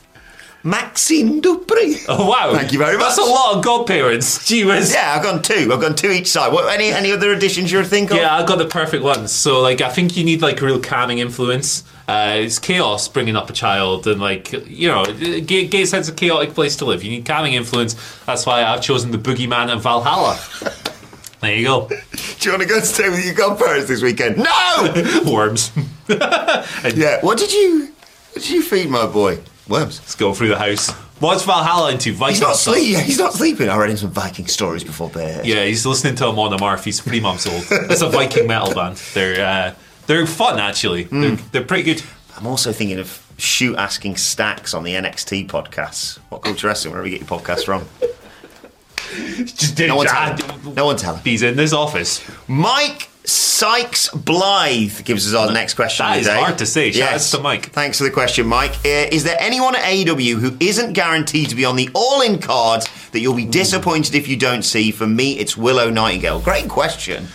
Maxxine 0.66 1.42
Dupri. 1.42 2.06
Oh 2.08 2.30
wow! 2.30 2.54
Thank 2.54 2.72
you 2.72 2.80
very 2.80 2.98
much. 2.98 3.16
That's 3.16 3.18
a 3.18 3.30
lot 3.30 3.58
of 3.58 3.64
godparents. 3.66 4.48
Gee 4.48 4.64
whiz. 4.64 4.94
Yeah, 4.94 5.14
I've 5.14 5.22
gone 5.22 5.42
two. 5.42 5.70
I've 5.74 5.82
gone 5.82 5.94
two 5.94 6.10
each 6.10 6.28
side. 6.28 6.54
What, 6.54 6.74
any 6.74 6.90
any 6.90 7.12
other 7.12 7.34
additions 7.34 7.70
you 7.70 7.80
would 7.80 7.88
think 7.88 8.12
of? 8.12 8.18
Yeah, 8.18 8.34
I've 8.34 8.48
got 8.48 8.60
the 8.60 8.66
perfect 8.66 9.04
ones. 9.04 9.34
So, 9.34 9.60
like, 9.60 9.82
I 9.82 9.90
think 9.90 10.16
you 10.16 10.24
need 10.24 10.42
like 10.42 10.62
a 10.62 10.66
real 10.66 10.80
calming 10.80 11.20
influence. 11.20 11.84
Uh, 12.08 12.36
it's 12.38 12.60
chaos 12.60 13.10
bringing 13.10 13.36
up 13.36 13.50
a 13.50 13.54
child, 13.54 14.08
and 14.08 14.22
like, 14.22 14.54
you 14.70 14.88
know, 14.88 15.04
gay, 15.06 15.68
gay 15.68 15.84
sense 15.84 16.08
a 16.08 16.14
chaotic 16.14 16.54
place 16.54 16.78
to 16.78 16.86
live. 16.86 17.04
You 17.04 17.10
need 17.10 17.26
calming 17.26 17.54
influence. 17.54 17.96
That's 18.26 18.46
why 18.46 18.64
I've 18.64 18.82
chosen 18.82 19.12
the 19.12 19.18
boogeyman 19.18 19.70
of 19.70 19.84
Valhalla. 19.84 20.40
there 21.42 21.56
you 21.56 21.66
go. 21.66 21.90
Do 21.90 21.96
you 22.42 22.52
want 22.52 22.64
to 22.64 22.70
go 22.70 22.76
and 22.78 22.86
stay 22.86 23.10
with 23.10 23.26
your 23.26 23.36
godparents 23.36 23.90
this 23.90 24.02
weekend? 24.02 24.38
No! 24.38 25.22
Worms. 25.30 25.74
yeah. 26.08 27.20
What 27.20 27.38
did 27.38 27.52
you 27.52 27.92
what 28.32 28.44
did 28.44 28.50
you 28.50 28.62
feed 28.62 28.90
my 28.90 29.06
boy? 29.06 29.40
Worms. 29.70 30.00
Let's 30.00 30.16
go 30.16 30.34
through 30.34 30.50
the 30.50 30.58
house. 30.60 30.92
What's 31.20 31.44
Valhalla 31.46 31.92
into? 31.92 32.12
Viking 32.14 32.34
He's 32.36 32.42
not 32.42 32.56
stuff? 32.58 32.76
sleeping. 32.76 33.04
He's 33.06 33.18
not 33.20 33.34
sleeping. 33.34 33.70
I 33.70 33.78
read 33.78 33.90
him 33.90 33.98
some 33.98 34.12
Viking 34.12 34.48
stories 34.48 34.84
before 34.84 35.10
bed. 35.10 35.46
Yeah, 35.46 35.64
he's 35.64 35.86
listening 35.86 36.16
to 36.16 36.26
Amon 36.28 36.52
Amarth. 36.52 36.84
He's 36.84 37.00
three 37.00 37.22
months 37.22 37.48
old. 37.48 37.64
It's 37.90 38.02
a 38.02 38.10
Viking 38.10 38.46
metal 38.48 38.74
band. 38.74 38.98
They're 39.14 39.46
uh, 39.46 39.76
they're 40.08 40.26
fun 40.28 40.60
actually. 40.60 41.06
Hmm. 41.06 41.22
They're, 41.22 41.36
they're 41.52 41.64
pretty 41.64 41.84
good. 41.84 42.04
I'm 42.36 42.46
also 42.46 42.74
thinking 42.74 43.00
of 43.00 43.26
shoot 43.38 43.78
asking 43.78 44.18
stacks 44.18 44.74
on 44.74 44.84
the 44.84 44.94
NXT 44.96 45.48
podcasts. 45.48 46.18
What 46.30 46.42
culture 46.42 46.68
wrestling? 46.68 46.92
Wherever 46.94 47.08
you 47.08 47.18
get 47.18 47.30
your 47.30 47.40
podcast 47.40 47.64
from. 47.64 47.86
Just 49.46 49.78
No 49.80 49.96
one 49.96 50.08
tell 50.08 50.36
him. 50.36 50.74
No 50.74 50.86
one 50.86 50.98
tell 50.98 51.16
him. 51.16 51.24
He's 51.24 51.44
in 51.44 51.56
this 51.56 51.72
office. 51.72 52.22
Mike 52.48 53.10
Sykes 53.26 54.10
Blythe 54.10 55.04
gives 55.06 55.26
us 55.28 55.34
our 55.34 55.54
next 55.54 55.76
question 55.76 56.06
That 56.06 56.18
is 56.20 56.28
today. 56.28 56.40
hard 56.40 56.58
to 56.58 56.66
say. 56.66 56.92
Shout 56.92 57.14
outs 57.14 57.32
to 57.32 57.40
Mike. 57.40 57.68
Thanks 57.68 57.98
for 57.98 58.04
the 58.04 58.12
question, 58.12 58.46
Mike. 58.48 58.74
Uh, 58.86 59.08
is 59.12 59.24
there 59.24 59.38
anyone 59.40 59.76
at 59.76 59.84
AW 59.86 60.16
who 60.40 60.58
isn't 60.60 60.94
guaranteed 60.94 61.50
to 61.50 61.56
be 61.56 61.64
on 61.64 61.76
the 61.78 61.90
all-in 61.94 62.40
card 62.40 62.84
that 63.14 63.20
you'll 63.22 63.36
be 63.36 63.46
disappointed 63.46 64.16
if 64.16 64.28
you 64.28 64.36
don't 64.36 64.64
see? 64.64 64.92
For 64.92 65.08
me, 65.08 65.40
it's 65.40 65.56
Willow 65.56 65.90
Nightingale. 65.90 66.42
Great 66.42 66.68
question. 66.68 67.28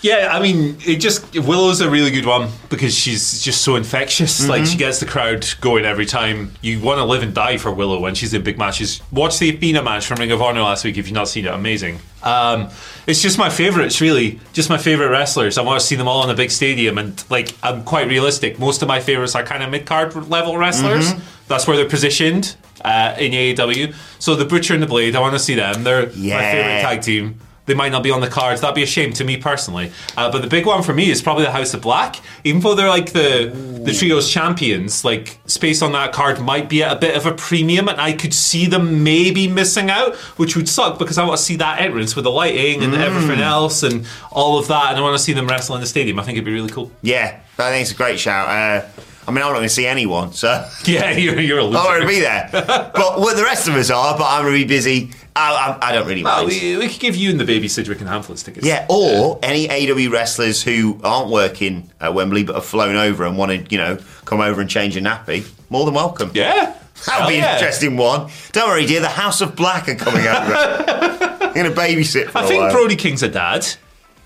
Yeah, 0.00 0.28
I 0.30 0.40
mean, 0.40 0.76
it 0.86 0.96
just 1.00 1.34
Willow's 1.36 1.80
a 1.80 1.90
really 1.90 2.12
good 2.12 2.24
one 2.24 2.50
because 2.68 2.94
she's 2.94 3.42
just 3.42 3.62
so 3.62 3.74
infectious. 3.74 4.46
Like 4.48 4.62
Mm-hmm. 4.62 4.70
she 4.70 4.78
gets 4.78 5.00
the 5.00 5.06
crowd 5.06 5.44
going 5.60 5.84
every 5.84 6.06
time. 6.06 6.52
You 6.62 6.80
want 6.80 6.98
to 6.98 7.04
live 7.04 7.24
and 7.24 7.34
die 7.34 7.56
for 7.56 7.72
Willow 7.72 7.98
when 7.98 8.14
she's 8.14 8.32
in 8.32 8.42
big 8.44 8.58
matches. 8.58 9.00
Watch 9.10 9.40
the 9.40 9.50
Athena 9.50 9.82
match 9.82 10.06
from 10.06 10.18
Ring 10.18 10.30
of 10.30 10.40
Honor 10.40 10.60
last 10.62 10.84
week 10.84 10.98
if 10.98 11.06
you've 11.08 11.14
not 11.14 11.26
seen 11.26 11.46
it. 11.46 11.52
Amazing. 11.52 11.98
Um, 12.22 12.68
it's 13.08 13.22
just 13.22 13.38
my 13.38 13.50
favourites, 13.50 14.00
really. 14.00 14.38
Just 14.52 14.68
my 14.70 14.78
favourite 14.78 15.10
wrestlers. 15.10 15.58
I 15.58 15.62
want 15.62 15.80
to 15.80 15.86
see 15.86 15.96
them 15.96 16.06
all 16.06 16.22
in 16.22 16.30
a 16.30 16.34
big 16.34 16.50
stadium, 16.52 16.96
and 16.98 17.22
like 17.28 17.54
I'm 17.64 17.82
quite 17.82 18.06
realistic. 18.08 18.58
Most 18.60 18.82
of 18.82 18.88
my 18.88 19.00
favourites 19.00 19.34
are 19.34 19.42
kind 19.42 19.62
of 19.64 19.70
mid 19.70 19.84
card 19.84 20.14
level 20.28 20.56
wrestlers. 20.56 21.12
Mm-hmm. 21.12 21.20
That's 21.48 21.66
where 21.66 21.76
they're 21.76 21.88
positioned 21.88 22.56
uh, 22.84 23.16
in 23.18 23.32
AEW. 23.32 23.94
So 24.20 24.36
the 24.36 24.44
Butcher 24.44 24.74
and 24.74 24.82
the 24.82 24.86
Blade, 24.86 25.16
I 25.16 25.20
want 25.20 25.32
to 25.34 25.38
see 25.40 25.54
them. 25.54 25.82
They're 25.82 26.06
my 26.06 26.12
favourite 26.12 26.80
tag 26.82 27.02
team. 27.02 27.40
They 27.68 27.74
might 27.74 27.92
not 27.92 28.02
be 28.02 28.10
on 28.10 28.20
the 28.20 28.28
cards. 28.28 28.62
That'd 28.62 28.74
be 28.74 28.82
a 28.82 28.86
shame 28.86 29.12
to 29.12 29.24
me 29.24 29.36
personally. 29.36 29.92
Uh, 30.16 30.32
but 30.32 30.40
the 30.42 30.48
big 30.48 30.66
one 30.66 30.82
for 30.82 30.92
me 30.94 31.10
is 31.10 31.22
probably 31.22 31.44
the 31.44 31.52
House 31.52 31.74
of 31.74 31.82
Black. 31.82 32.16
Even 32.42 32.60
though 32.62 32.74
they're 32.74 32.88
like 32.88 33.12
the 33.12 33.52
the 33.84 33.92
trios 33.92 34.30
champions, 34.32 35.04
like 35.04 35.38
space 35.46 35.82
on 35.82 35.92
that 35.92 36.12
card 36.12 36.40
might 36.40 36.68
be 36.68 36.82
at 36.82 36.96
a 36.96 36.98
bit 36.98 37.14
of 37.14 37.26
a 37.26 37.32
premium, 37.34 37.88
and 37.88 38.00
I 38.00 38.14
could 38.14 38.32
see 38.34 38.66
them 38.66 39.04
maybe 39.04 39.46
missing 39.46 39.90
out, 39.90 40.16
which 40.36 40.56
would 40.56 40.68
suck 40.68 40.98
because 40.98 41.18
I 41.18 41.24
want 41.24 41.38
to 41.38 41.44
see 41.44 41.56
that 41.56 41.80
entrance 41.80 42.16
with 42.16 42.24
the 42.24 42.30
lighting 42.30 42.82
and 42.82 42.94
everything 42.94 43.40
else 43.40 43.82
and 43.82 44.06
all 44.32 44.58
of 44.58 44.66
that, 44.68 44.90
and 44.90 44.98
I 44.98 45.02
want 45.02 45.16
to 45.16 45.22
see 45.22 45.34
them 45.34 45.46
wrestle 45.46 45.74
in 45.74 45.80
the 45.82 45.86
stadium. 45.86 46.18
I 46.18 46.22
think 46.22 46.36
it'd 46.36 46.46
be 46.46 46.52
really 46.54 46.70
cool. 46.70 46.90
Yeah, 47.02 47.38
I 47.58 47.70
think 47.70 47.82
it's 47.82 47.92
a 47.92 47.94
great 47.94 48.18
shout. 48.18 48.48
Uh, 48.48 48.86
I 49.26 49.30
mean, 49.30 49.42
I'm 49.42 49.50
not 49.50 49.56
going 49.58 49.64
to 49.64 49.68
see 49.68 49.86
anyone, 49.86 50.32
so 50.32 50.66
Yeah, 50.86 51.10
you're, 51.10 51.38
you're 51.38 51.58
a 51.58 51.64
loser. 51.64 51.78
I'm 51.78 51.84
going 51.86 52.00
to 52.00 52.08
be 52.08 52.20
there. 52.20 52.48
but 52.50 52.94
well, 53.20 53.36
the 53.36 53.42
rest 53.44 53.68
of 53.68 53.74
us 53.74 53.90
are, 53.90 54.16
but 54.16 54.24
I'm 54.24 54.42
going 54.44 54.54
to 54.54 54.64
be 54.64 54.66
busy. 54.66 55.10
I, 55.38 55.78
I, 55.80 55.88
I 55.88 55.92
don't 55.92 56.06
really 56.06 56.22
Well, 56.24 56.44
mind. 56.46 56.48
we, 56.60 56.76
we 56.76 56.88
could 56.88 57.00
give 57.00 57.16
you 57.16 57.30
and 57.30 57.38
the 57.38 57.44
baby 57.44 57.68
Sidgwick 57.68 58.00
and 58.00 58.08
Hamflets 58.08 58.44
tickets. 58.44 58.66
Yeah, 58.66 58.86
or 58.88 59.38
any 59.42 59.68
AW 59.70 60.10
wrestlers 60.10 60.62
who 60.62 61.00
aren't 61.04 61.30
working 61.30 61.90
at 62.00 62.12
Wembley 62.14 62.44
but 62.44 62.54
have 62.56 62.64
flown 62.64 62.96
over 62.96 63.24
and 63.24 63.38
want 63.38 63.52
to, 63.52 63.70
you 63.72 63.78
know, 63.78 63.98
come 64.24 64.40
over 64.40 64.60
and 64.60 64.68
change 64.68 64.96
a 64.96 65.00
nappy, 65.00 65.48
more 65.70 65.84
than 65.84 65.94
welcome. 65.94 66.30
Yeah. 66.34 66.74
That'll 67.06 67.20
Hell 67.20 67.28
be 67.28 67.36
an 67.36 67.42
yeah. 67.44 67.54
interesting 67.54 67.96
one. 67.96 68.28
Don't 68.52 68.68
worry, 68.68 68.84
dear, 68.84 69.00
the 69.00 69.08
House 69.08 69.40
of 69.40 69.54
Black 69.54 69.88
are 69.88 69.94
coming 69.94 70.22
over. 70.26 70.54
I'm 70.54 71.54
going 71.54 71.72
to 71.72 71.80
babysit 71.80 72.30
for 72.30 72.38
I 72.38 72.46
think 72.46 72.62
while. 72.64 72.72
Brody 72.72 72.96
King's 72.96 73.22
a 73.22 73.28
dad. 73.28 73.66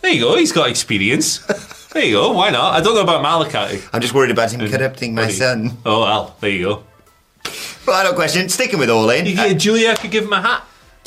There 0.01 0.11
you 0.11 0.20
go. 0.22 0.37
He's 0.37 0.53
got 0.53 0.70
experience. 0.70 1.38
There 1.92 2.03
you 2.05 2.14
go. 2.14 2.33
Why 2.33 2.48
not? 2.48 2.72
I 2.72 2.81
don't 2.81 2.94
know 2.94 3.03
about 3.03 3.20
Malachi. 3.20 3.83
I'm 3.92 4.01
just 4.01 4.14
worried 4.14 4.31
about 4.31 4.51
him 4.51 4.66
corrupting 4.70 5.14
my 5.14 5.29
son. 5.29 5.77
Oh 5.85 6.01
well. 6.01 6.37
There 6.40 6.48
you 6.51 6.62
go. 6.64 6.85
Final 7.44 8.14
question, 8.14 8.48
sticking 8.48 8.79
with 8.79 8.88
All 8.88 9.11
In. 9.11 9.27
You 9.27 9.35
get- 9.35 9.51
uh, 9.51 9.59
Julia 9.59 9.94
could 9.96 10.11
give 10.11 10.25
him 10.25 10.33
a 10.33 10.40
hat. 10.40 10.64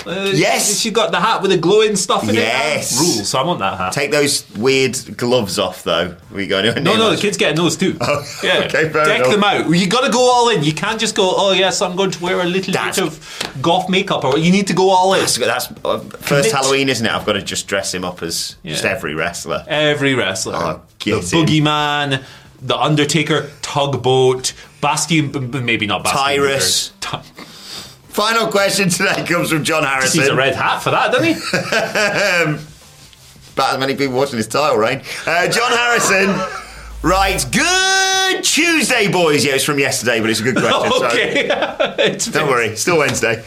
Uh, 0.08 0.32
Yes. 0.34 0.80
She 0.80 0.92
got 0.92 1.12
the 1.12 1.20
hat 1.20 1.42
with 1.42 1.52
the 1.52 1.58
glowing 1.58 1.96
stuff 1.96 2.28
in 2.30 2.36
Yes. 2.36 2.94
it. 2.94 3.00
Rules. 3.00 3.30
So 3.30 3.40
I 3.40 3.44
want 3.44 3.60
that 3.60 3.78
hat. 3.78 3.94
Take 3.94 4.12
those 4.12 4.46
weird 4.56 4.98
gloves 5.18 5.58
off, 5.58 5.84
though. 5.84 6.16
We 6.32 6.48
go 6.48 6.62
no, 6.62 6.74
no, 6.82 6.98
much. 7.10 7.16
the 7.18 7.22
kids 7.22 7.38
getting 7.38 7.56
those 7.56 7.76
too. 7.78 7.98
Oh, 8.02 8.24
yeah. 8.44 8.60
okay, 8.66 8.90
fair 8.90 9.06
Deck 9.06 9.20
enough. 9.22 9.32
them 9.32 9.44
out. 9.44 9.70
You 9.70 9.88
got 9.88 10.06
to 10.06 10.12
go 10.12 10.20
all 10.32 10.50
in. 10.50 10.64
You 10.64 10.74
can't 10.74 11.00
just 11.00 11.16
go. 11.16 11.34
Oh 11.36 11.52
yes, 11.54 11.82
I'm 11.82 11.96
going 11.96 12.12
to 12.12 12.24
wear 12.24 12.40
a 12.42 12.46
little 12.46 12.74
That's- 12.74 12.98
bit 13.00 13.08
of 13.08 13.62
golf 13.62 13.90
makeup. 13.90 14.24
Or 14.24 14.38
you 14.38 14.52
need 14.52 14.68
to 14.68 14.74
go 14.74 14.90
all 14.90 15.14
in. 15.14 15.22
That's, 15.22 15.38
that's 15.38 15.72
uh, 15.84 16.00
first 16.00 16.50
Commit. 16.50 16.52
Halloween, 16.52 16.90
isn't 16.90 17.06
it? 17.06 17.12
I've 17.12 17.26
got 17.26 17.34
to 17.34 17.42
just 17.42 17.68
dress 17.68 17.94
him 17.94 18.04
up 18.06 18.22
as 18.22 18.58
just 18.64 18.86
every 18.86 19.16
wrestler. 19.16 19.64
Every 19.68 20.14
wrestler. 20.14 20.56
Oh, 20.56 20.82
the 21.04 21.12
him. 21.12 21.20
Boogeyman, 21.20 22.24
The 22.62 22.78
Undertaker, 22.78 23.50
Tugboat, 23.62 24.54
Bastion, 24.82 25.32
maybe 25.66 25.88
not 25.88 26.04
Bastion. 26.04 26.20
Tyrus. 26.22 26.92
Ty- 27.02 27.24
Final 28.16 28.48
question 28.48 28.88
today 28.88 29.26
comes 29.26 29.50
from 29.50 29.66
John 29.66 29.84
Harrison. 29.84 30.22
needs 30.22 30.32
a 30.32 30.36
red 30.38 30.56
hat 30.56 30.80
for 30.80 30.92
that, 30.92 31.12
doesn't 31.12 31.26
he? 31.26 31.34
About 33.54 33.74
as 33.74 33.80
many 33.80 33.94
people 33.98 34.16
watching 34.16 34.38
this 34.38 34.48
title 34.48 34.78
reign. 34.78 35.02
Uh, 35.28 35.50
John 35.50 35.70
Harrison 35.70 36.30
writes, 37.02 37.44
Good 37.44 38.42
Tuesday, 38.42 39.12
boys. 39.12 39.44
Yeah, 39.44 39.56
it's 39.56 39.66
from 39.66 39.80
yesterday, 39.80 40.22
but 40.22 40.30
it's 40.30 40.40
a 40.40 40.44
good 40.44 40.56
question. 40.56 40.92
so 40.94 41.06
okay. 41.08 41.50
It's 42.14 42.28
don't 42.28 42.48
worry, 42.48 42.78
still 42.78 43.00
Wednesday. 43.00 43.44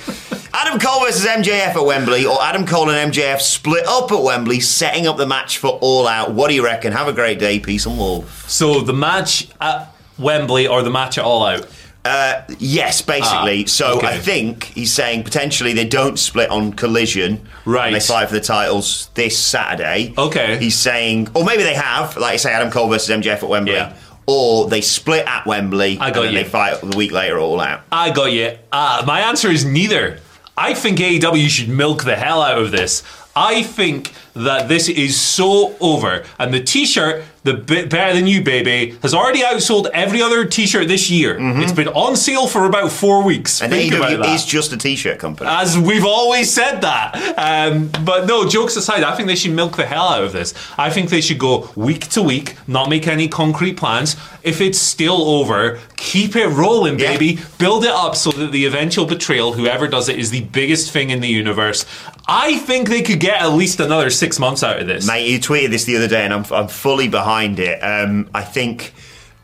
Adam 0.53 0.79
Cole 0.79 1.01
versus 1.01 1.25
MJF 1.25 1.75
at 1.75 1.83
Wembley, 1.87 2.27
or 2.27 2.37
Adam 2.43 2.67
Cole 2.67 2.91
and 2.91 3.11
MJF 3.11 3.41
split 3.41 3.87
up 3.87 4.13
at 4.13 4.23
Wembley, 4.23 4.61
setting 4.61 5.07
up 5.07 5.17
the 5.17 5.27
match 5.27 5.57
for 5.57 5.79
All 5.81 6.07
Out. 6.07 6.33
What 6.33 6.49
do 6.49 6.55
you 6.55 6.63
reckon? 6.63 6.93
Have 6.93 7.09
a 7.09 7.15
great 7.15 7.39
day. 7.39 7.59
Peace 7.59 7.87
and 7.87 7.97
love. 7.97 8.45
So 8.47 8.83
the 8.83 8.93
match 8.93 9.49
at 9.63 9.95
Wembley 10.19 10.67
or 10.67 10.83
the 10.83 10.91
match 10.91 11.17
at 11.17 11.25
All 11.25 11.47
Out? 11.47 11.67
Uh, 12.05 12.43
yes, 12.59 13.03
basically. 13.03 13.65
Ah, 13.65 13.69
so 13.69 13.99
okay. 13.99 14.07
I 14.07 14.19
think 14.19 14.65
he's 14.65 14.93
saying 14.93 15.25
potentially 15.25 15.73
they 15.75 15.85
don't 15.85 16.19
split 16.19 16.49
on 16.51 16.73
Collision. 16.73 17.47
Right. 17.67 17.87
And 17.89 17.97
they 17.97 18.01
fight 18.01 18.29
for 18.29 18.35
the 18.35 18.41
titles 18.41 19.11
this 19.15 19.39
Saturday. 19.39 20.15
Okay. 20.17 20.59
He's 20.59 20.77
saying, 20.77 21.29
or 21.35 21.45
maybe 21.45 21.63
they 21.65 21.75
have, 21.75 22.17
like 22.17 22.35
I 22.35 22.37
say, 22.37 22.53
Adam 22.53 22.71
Cole 22.71 22.89
versus 22.89 23.11
MJF 23.15 23.43
at 23.43 23.49
Wembley. 23.49 23.75
Yeah. 23.75 23.95
or 24.27 24.69
they 24.69 24.81
split 24.81 25.27
at 25.27 25.45
Wembley 25.47 25.99
I 25.99 26.07
and 26.07 26.15
got 26.15 26.23
then 26.23 26.33
you. 26.33 26.39
they 26.39 26.49
fight 26.49 26.81
the 26.81 26.97
week 26.97 27.13
later 27.13 27.39
all 27.39 27.61
out. 27.61 27.83
I 27.93 28.11
got 28.11 28.33
you. 28.33 28.57
Uh, 28.73 29.03
my 29.07 29.21
answer 29.21 29.51
is 29.51 29.65
neither. 29.67 30.21
I 30.57 30.75
think 30.75 30.99
AEW 30.99 31.49
should 31.49 31.69
milk 31.69 32.05
the 32.05 32.17
hell 32.17 32.41
out 32.43 32.59
of 32.59 32.71
this. 32.71 33.03
I 33.37 33.63
think 33.63 34.13
that 34.45 34.69
this 34.69 34.89
is 34.89 35.21
so 35.21 35.77
over, 35.81 36.25
and 36.39 36.53
the 36.55 36.61
T-shirt, 36.61 37.25
the 37.45 37.55
bit 37.55 37.89
better 37.89 38.15
than 38.15 38.27
you, 38.27 38.43
baby, 38.43 38.97
has 39.03 39.15
already 39.15 39.41
outsold 39.41 39.89
every 39.95 40.21
other 40.21 40.45
T-shirt 40.45 40.87
this 40.89 41.09
year. 41.11 41.39
It's 41.63 41.73
been 41.73 41.89
on 41.89 42.15
sale 42.17 42.47
for 42.47 42.67
about 42.67 42.91
four 42.93 43.23
weeks. 43.25 43.63
And 43.63 43.73
Think 43.73 43.95
AEW 43.95 44.35
is 44.35 44.45
just 44.45 44.73
a 44.73 44.77
t-shirt 44.77 45.19
company. 45.19 45.49
As 45.51 45.79
we've 45.79 46.05
always 46.05 46.53
said 46.53 46.81
that. 46.83 47.15
Um, 47.39 47.91
but 48.05 48.27
no, 48.27 48.47
jokes 48.49 48.77
aside, 48.77 49.03
I 49.03 49.15
think 49.17 49.29
they 49.29 49.35
should 49.37 49.53
milk 49.53 49.77
the 49.77 49.87
hell 49.87 50.09
out 50.09 50.25
of 50.25 50.33
this. 50.33 50.53
I 50.77 50.91
think 50.91 51.09
they 51.11 51.21
should 51.23 51.39
go 51.39 51.71
week 51.75 52.09
to 52.09 52.23
week, 52.23 52.57
not 52.67 52.91
make 52.91 53.07
any 53.07 53.29
concrete 53.29 53.77
plans. 53.79 54.17
If 54.43 54.61
it's 54.61 54.79
still 54.79 55.23
over, 55.39 55.79
keep 55.97 56.37
it 56.37 56.49
rolling, 56.49 56.99
Yeah. 56.99 57.13
baby. 57.13 57.39
Build 57.59 57.85
it 57.85 57.91
up 57.91 58.15
so 58.17 58.31
that 58.33 58.53
the 58.53 58.67
eventual 58.67 59.07
betrayal, 59.07 59.53
whoever 59.55 59.87
does 59.89 60.09
it, 60.09 60.19
is 60.19 60.31
the 60.31 60.43
biggest 60.43 60.91
thing 60.91 61.11
in 61.11 61.21
the 61.21 61.29
universe. 61.29 61.87
I 62.27 62.59
think 62.59 62.89
they 62.91 63.01
could 63.01 63.21
get 63.21 63.41
at 63.41 63.53
least 63.53 63.81
another 63.81 64.11
six 64.11 64.28
months 64.39 64.65
out 64.65 64.81
of 64.81 64.87
this. 64.89 65.07
Mate, 65.07 65.29
you 65.31 65.39
tweeted 65.39 65.71
this 65.71 65.85
the 65.85 65.97
other 65.97 66.09
day, 66.09 66.25
and 66.25 66.35
I'm, 66.35 66.45
I'm 66.53 66.67
fully 66.69 67.07
behind 67.07 67.61
it. 67.61 67.79
Um, 67.81 68.29
I 68.35 68.43
think 68.43 68.93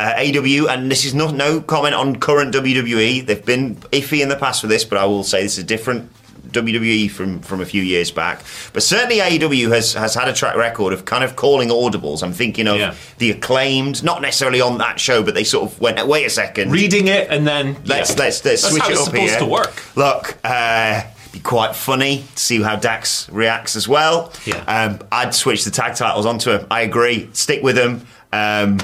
uh, 0.00 0.14
AW, 0.16 0.66
and 0.68 0.90
this 0.90 1.04
is 1.04 1.14
not 1.14 1.32
no 1.34 1.60
comment 1.60 1.94
on 1.94 2.16
current 2.16 2.52
WWE. 2.52 3.24
They've 3.24 3.44
been 3.46 3.76
iffy 3.92 4.20
in 4.20 4.28
the 4.28 4.36
past 4.36 4.60
for 4.60 4.66
this, 4.66 4.84
but 4.84 4.98
I 4.98 5.04
will 5.04 5.22
say 5.22 5.44
this 5.44 5.58
is 5.58 5.62
different 5.64 6.10
WWE 6.50 7.10
from 7.10 7.40
from 7.40 7.60
a 7.60 7.64
few 7.64 7.82
years 7.82 8.10
back. 8.12 8.40
But 8.72 8.82
certainly 8.82 9.18
AEW 9.18 9.70
has 9.72 9.94
has 9.94 10.14
had 10.14 10.28
a 10.28 10.32
track 10.32 10.56
record 10.56 10.92
of 10.92 11.04
kind 11.04 11.24
of 11.24 11.34
calling 11.36 11.68
audibles. 11.68 12.22
I'm 12.22 12.32
thinking 12.32 12.68
of 12.68 12.76
Yeah. 12.78 12.94
the 13.18 13.30
acclaimed, 13.32 14.04
not 14.04 14.22
necessarily 14.22 14.60
on 14.60 14.78
that 14.78 15.00
show, 15.00 15.22
but 15.24 15.34
they 15.34 15.42
sort 15.44 15.70
of 15.70 15.80
went, 15.80 16.04
wait 16.06 16.24
a 16.26 16.30
second, 16.30 16.70
Reading 16.70 17.08
it 17.08 17.28
and 17.30 17.44
then 17.46 17.74
Let's 17.84 17.86
yeah. 17.86 17.96
let's 17.96 18.16
let's 18.18 18.40
That's 18.42 18.68
switch 18.68 18.82
how 18.82 18.88
it 18.88 18.92
it's 18.92 19.00
up 19.00 19.06
supposed 19.06 19.30
here. 19.30 19.38
to 19.40 19.46
work. 19.46 19.96
Look, 19.96 20.36
uh, 20.44 21.02
be 21.34 21.40
quite 21.40 21.74
funny 21.74 22.24
to 22.36 22.40
see 22.40 22.62
how 22.62 22.76
Dax 22.76 23.28
reacts 23.28 23.74
as 23.74 23.88
well. 23.88 24.32
Yeah. 24.46 24.56
Um, 24.68 25.00
I'd 25.10 25.34
switch 25.34 25.64
the 25.64 25.70
tag 25.72 25.96
titles 25.96 26.26
onto 26.26 26.50
him. 26.52 26.66
I 26.70 26.82
agree. 26.82 27.28
Stick 27.32 27.60
with 27.62 27.76
him. 27.76 28.06
Um, 28.32 28.78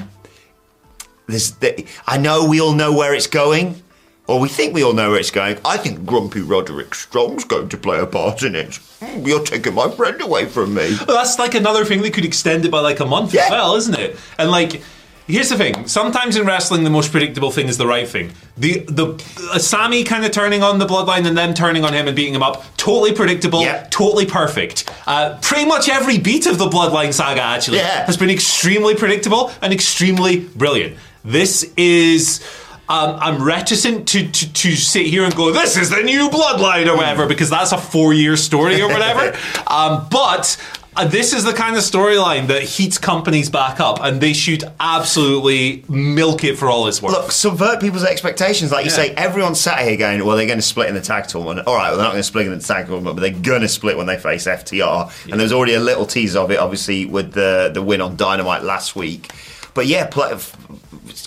there's, 1.29 1.53
the, 1.53 1.87
I 2.07 2.19
know 2.19 2.45
we 2.47 2.61
all 2.61 2.73
know 2.75 2.93
where 2.93 3.15
it's 3.15 3.29
going, 3.29 3.81
or 4.27 4.41
we 4.41 4.49
think 4.49 4.75
we 4.75 4.83
all 4.83 4.93
know 4.95 5.11
where 5.11 5.21
it's 5.21 5.31
going. 5.31 5.59
I 5.65 5.77
think 5.77 6.05
Grumpy 6.05 6.41
Roderick 6.41 6.93
Strong's 6.95 7.45
going 7.45 7.69
to 7.69 7.77
play 7.77 8.01
a 8.01 8.07
part 8.07 8.43
in 8.43 8.57
it. 8.57 8.71
Mm, 9.01 9.27
You're 9.27 9.45
taking 9.45 9.75
my 9.75 9.89
friend 9.91 10.21
away 10.21 10.47
from 10.47 10.75
me. 10.75 10.97
Well, 11.07 11.17
that's 11.19 11.39
like 11.39 11.55
another 11.55 11.85
thing 11.85 12.03
they 12.03 12.11
could 12.11 12.25
extend 12.25 12.65
it 12.65 12.71
by 12.73 12.81
like 12.81 12.99
a 12.99 13.07
month 13.07 13.33
Yeah. 13.33 13.43
as 13.45 13.51
well, 13.53 13.77
isn't 13.77 13.95
it? 13.99 14.17
And 14.39 14.51
like, 14.51 14.83
here's 15.31 15.49
the 15.49 15.57
thing: 15.57 15.87
sometimes 15.87 16.37
in 16.37 16.47
wrestling, 16.47 16.85
the 16.85 16.91
most 16.91 17.11
predictable 17.13 17.51
thing 17.51 17.69
is 17.69 17.79
the 17.79 17.87
right 17.87 18.09
thing. 18.09 18.33
The 18.57 18.81
the 18.81 19.07
uh, 19.53 19.59
Sami 19.59 20.05
kind 20.05 20.25
of 20.25 20.31
turning 20.33 20.63
on 20.63 20.79
the 20.79 20.87
bloodline 20.87 21.27
and 21.27 21.37
then 21.37 21.55
turning 21.55 21.85
on 21.85 21.93
him 21.93 22.07
and 22.07 22.17
beating 22.17 22.35
him 22.35 22.43
up, 22.43 22.65
totally 22.77 23.13
predictable, 23.15 23.63
Yeah. 23.63 23.87
totally 23.91 24.27
perfect. 24.27 24.91
Uh, 25.07 25.39
pretty 25.41 25.67
much 25.67 25.89
every 25.89 26.19
beat 26.19 26.47
of 26.47 26.59
the 26.59 26.69
bloodline 26.69 27.13
saga 27.15 27.43
actually 27.43 27.79
Yeah. 27.79 28.05
has 28.07 28.17
been 28.17 28.31
extremely 28.31 28.95
predictable 28.95 29.53
and 29.63 29.73
extremely 29.73 30.41
brilliant. 30.41 30.97
This 31.25 31.71
is. 31.77 32.41
Um, 32.89 33.19
I'm 33.21 33.41
reticent 33.45 34.09
to, 34.09 34.27
to, 34.29 34.53
to 34.53 34.75
sit 34.75 35.07
here 35.07 35.23
and 35.23 35.33
go, 35.37 35.53
this 35.53 35.77
is 35.77 35.91
the 35.91 36.03
new 36.03 36.29
bloodline 36.29 36.89
or 36.89 36.97
whatever, 36.97 37.25
because 37.29 37.49
that's 37.49 37.71
a 37.71 37.79
four 37.79 38.13
year 38.13 38.37
story 38.37 38.83
or 38.83 38.89
whatever. 38.89 39.39
um, 39.69 40.09
but 40.11 40.57
Uh, 40.97 41.07
this 41.07 41.33
is 41.33 41.45
the 41.45 41.53
kind 41.53 41.77
of 41.77 41.83
storyline 41.83 42.49
that 42.49 42.63
heats 42.63 42.99
companies 42.99 43.49
back 43.49 43.79
up, 43.79 44.01
and 44.03 44.21
they 44.21 44.33
should 44.33 44.65
absolutely 44.81 45.85
milk 45.89 46.43
it 46.43 46.59
for 46.59 46.69
all 46.69 46.89
it's 46.89 47.01
worth. 47.01 47.13
Look, 47.13 47.31
subvert 47.31 47.81
people's 47.81 48.05
expectations. 48.05 48.73
Like 48.73 48.85
you 48.85 48.91
Yeah. 48.91 48.97
say, 48.97 49.11
everyone's 49.11 49.61
sat 49.61 49.81
here 49.87 49.97
going, 49.97 50.25
well, 50.25 50.37
they're 50.37 50.47
going 50.47 50.59
to 50.59 50.63
split 50.63 50.89
in 50.89 50.95
the 50.97 51.01
tag 51.01 51.29
tournament. 51.29 51.67
All 51.69 51.77
right, 51.77 51.89
well, 51.91 51.97
they're 51.97 52.05
not 52.07 52.11
going 52.13 52.21
to 52.21 52.27
split 52.27 52.47
in 52.49 52.59
the 52.59 52.65
tag 52.65 52.87
tournament, 52.87 53.17
but 53.17 53.23
they're 53.23 53.31
going 53.41 53.63
to 53.63 53.69
split 53.69 53.97
when 53.97 54.07
they 54.07 54.19
face 54.19 54.47
FTR. 54.47 55.11
And 55.31 55.41
there's 55.41 55.53
already 55.53 55.75
a 55.75 55.81
little 55.81 56.07
tease 56.07 56.35
of 56.35 56.51
it, 56.51 56.59
obviously, 56.59 57.07
with 57.07 57.33
the, 57.35 57.71
the 57.73 57.83
win 57.83 58.01
on 58.01 58.17
Dynamite 58.17 58.65
last 58.65 58.97
week. 58.97 59.31
But 59.75 59.87
yeah, 59.87 60.07
play, 60.07 60.37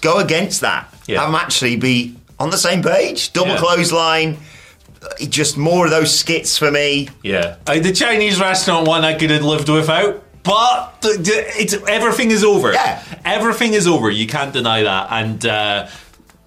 go 0.02 0.18
against 0.20 0.60
that. 0.62 0.94
Yeah. 1.08 1.20
Have 1.22 1.30
them 1.30 1.36
actually 1.36 1.78
be 1.78 2.16
on 2.40 2.50
the 2.50 2.58
same 2.58 2.84
page. 2.84 3.32
Double 3.32 3.52
Yeah. 3.52 3.58
clothesline. 3.60 4.38
Just 5.30 5.58
more 5.58 5.86
of 5.86 5.92
those 5.92 6.18
skits 6.18 6.58
for 6.58 6.72
me. 6.72 7.10
Yeah, 7.24 7.58
Uh, 7.68 7.80
the 7.80 7.92
Chinese 7.94 8.40
restaurant 8.40 8.88
one 8.88 9.04
I 9.04 9.14
could 9.16 9.30
have 9.32 9.44
lived 9.44 9.70
without, 9.70 10.24
but 10.44 11.02
the, 11.02 11.10
the, 11.18 11.62
it's 11.62 11.74
everything 11.88 12.32
is 12.32 12.44
over. 12.44 12.74
Yeah. 12.74 13.02
everything 13.26 13.74
is 13.74 13.88
over. 13.88 14.10
You 14.10 14.28
can't 14.28 14.54
deny 14.54 14.84
that, 14.84 15.08
and 15.12 15.46
uh, 15.46 15.88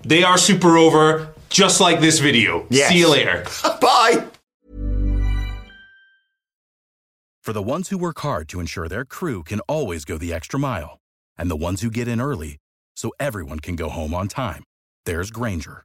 they 0.02 0.22
are 0.22 0.38
super 0.38 0.76
over, 0.76 1.28
just 1.48 1.80
like 1.80 2.00
this 2.00 2.18
video. 2.18 2.66
Yes. 2.70 2.90
See 2.90 2.98
you 2.98 3.10
later. 3.10 3.44
Bye. 3.80 4.24
For 7.42 7.52
the 7.52 7.62
ones 7.62 7.90
who 7.90 7.98
work 7.98 8.18
hard 8.20 8.48
to 8.48 8.58
ensure 8.60 8.88
their 8.88 9.04
crew 9.04 9.44
can 9.44 9.60
always 9.60 10.04
go 10.04 10.18
the 10.18 10.32
extra 10.34 10.58
mile, 10.58 10.98
and 11.38 11.48
the 11.50 11.56
ones 11.56 11.80
who 11.80 11.90
get 11.90 12.08
in 12.08 12.20
early 12.20 12.56
so 12.96 13.12
everyone 13.20 13.60
can 13.60 13.76
go 13.76 13.88
home 13.88 14.12
on 14.14 14.26
time, 14.26 14.64
there's 15.04 15.30
Grainger, 15.30 15.84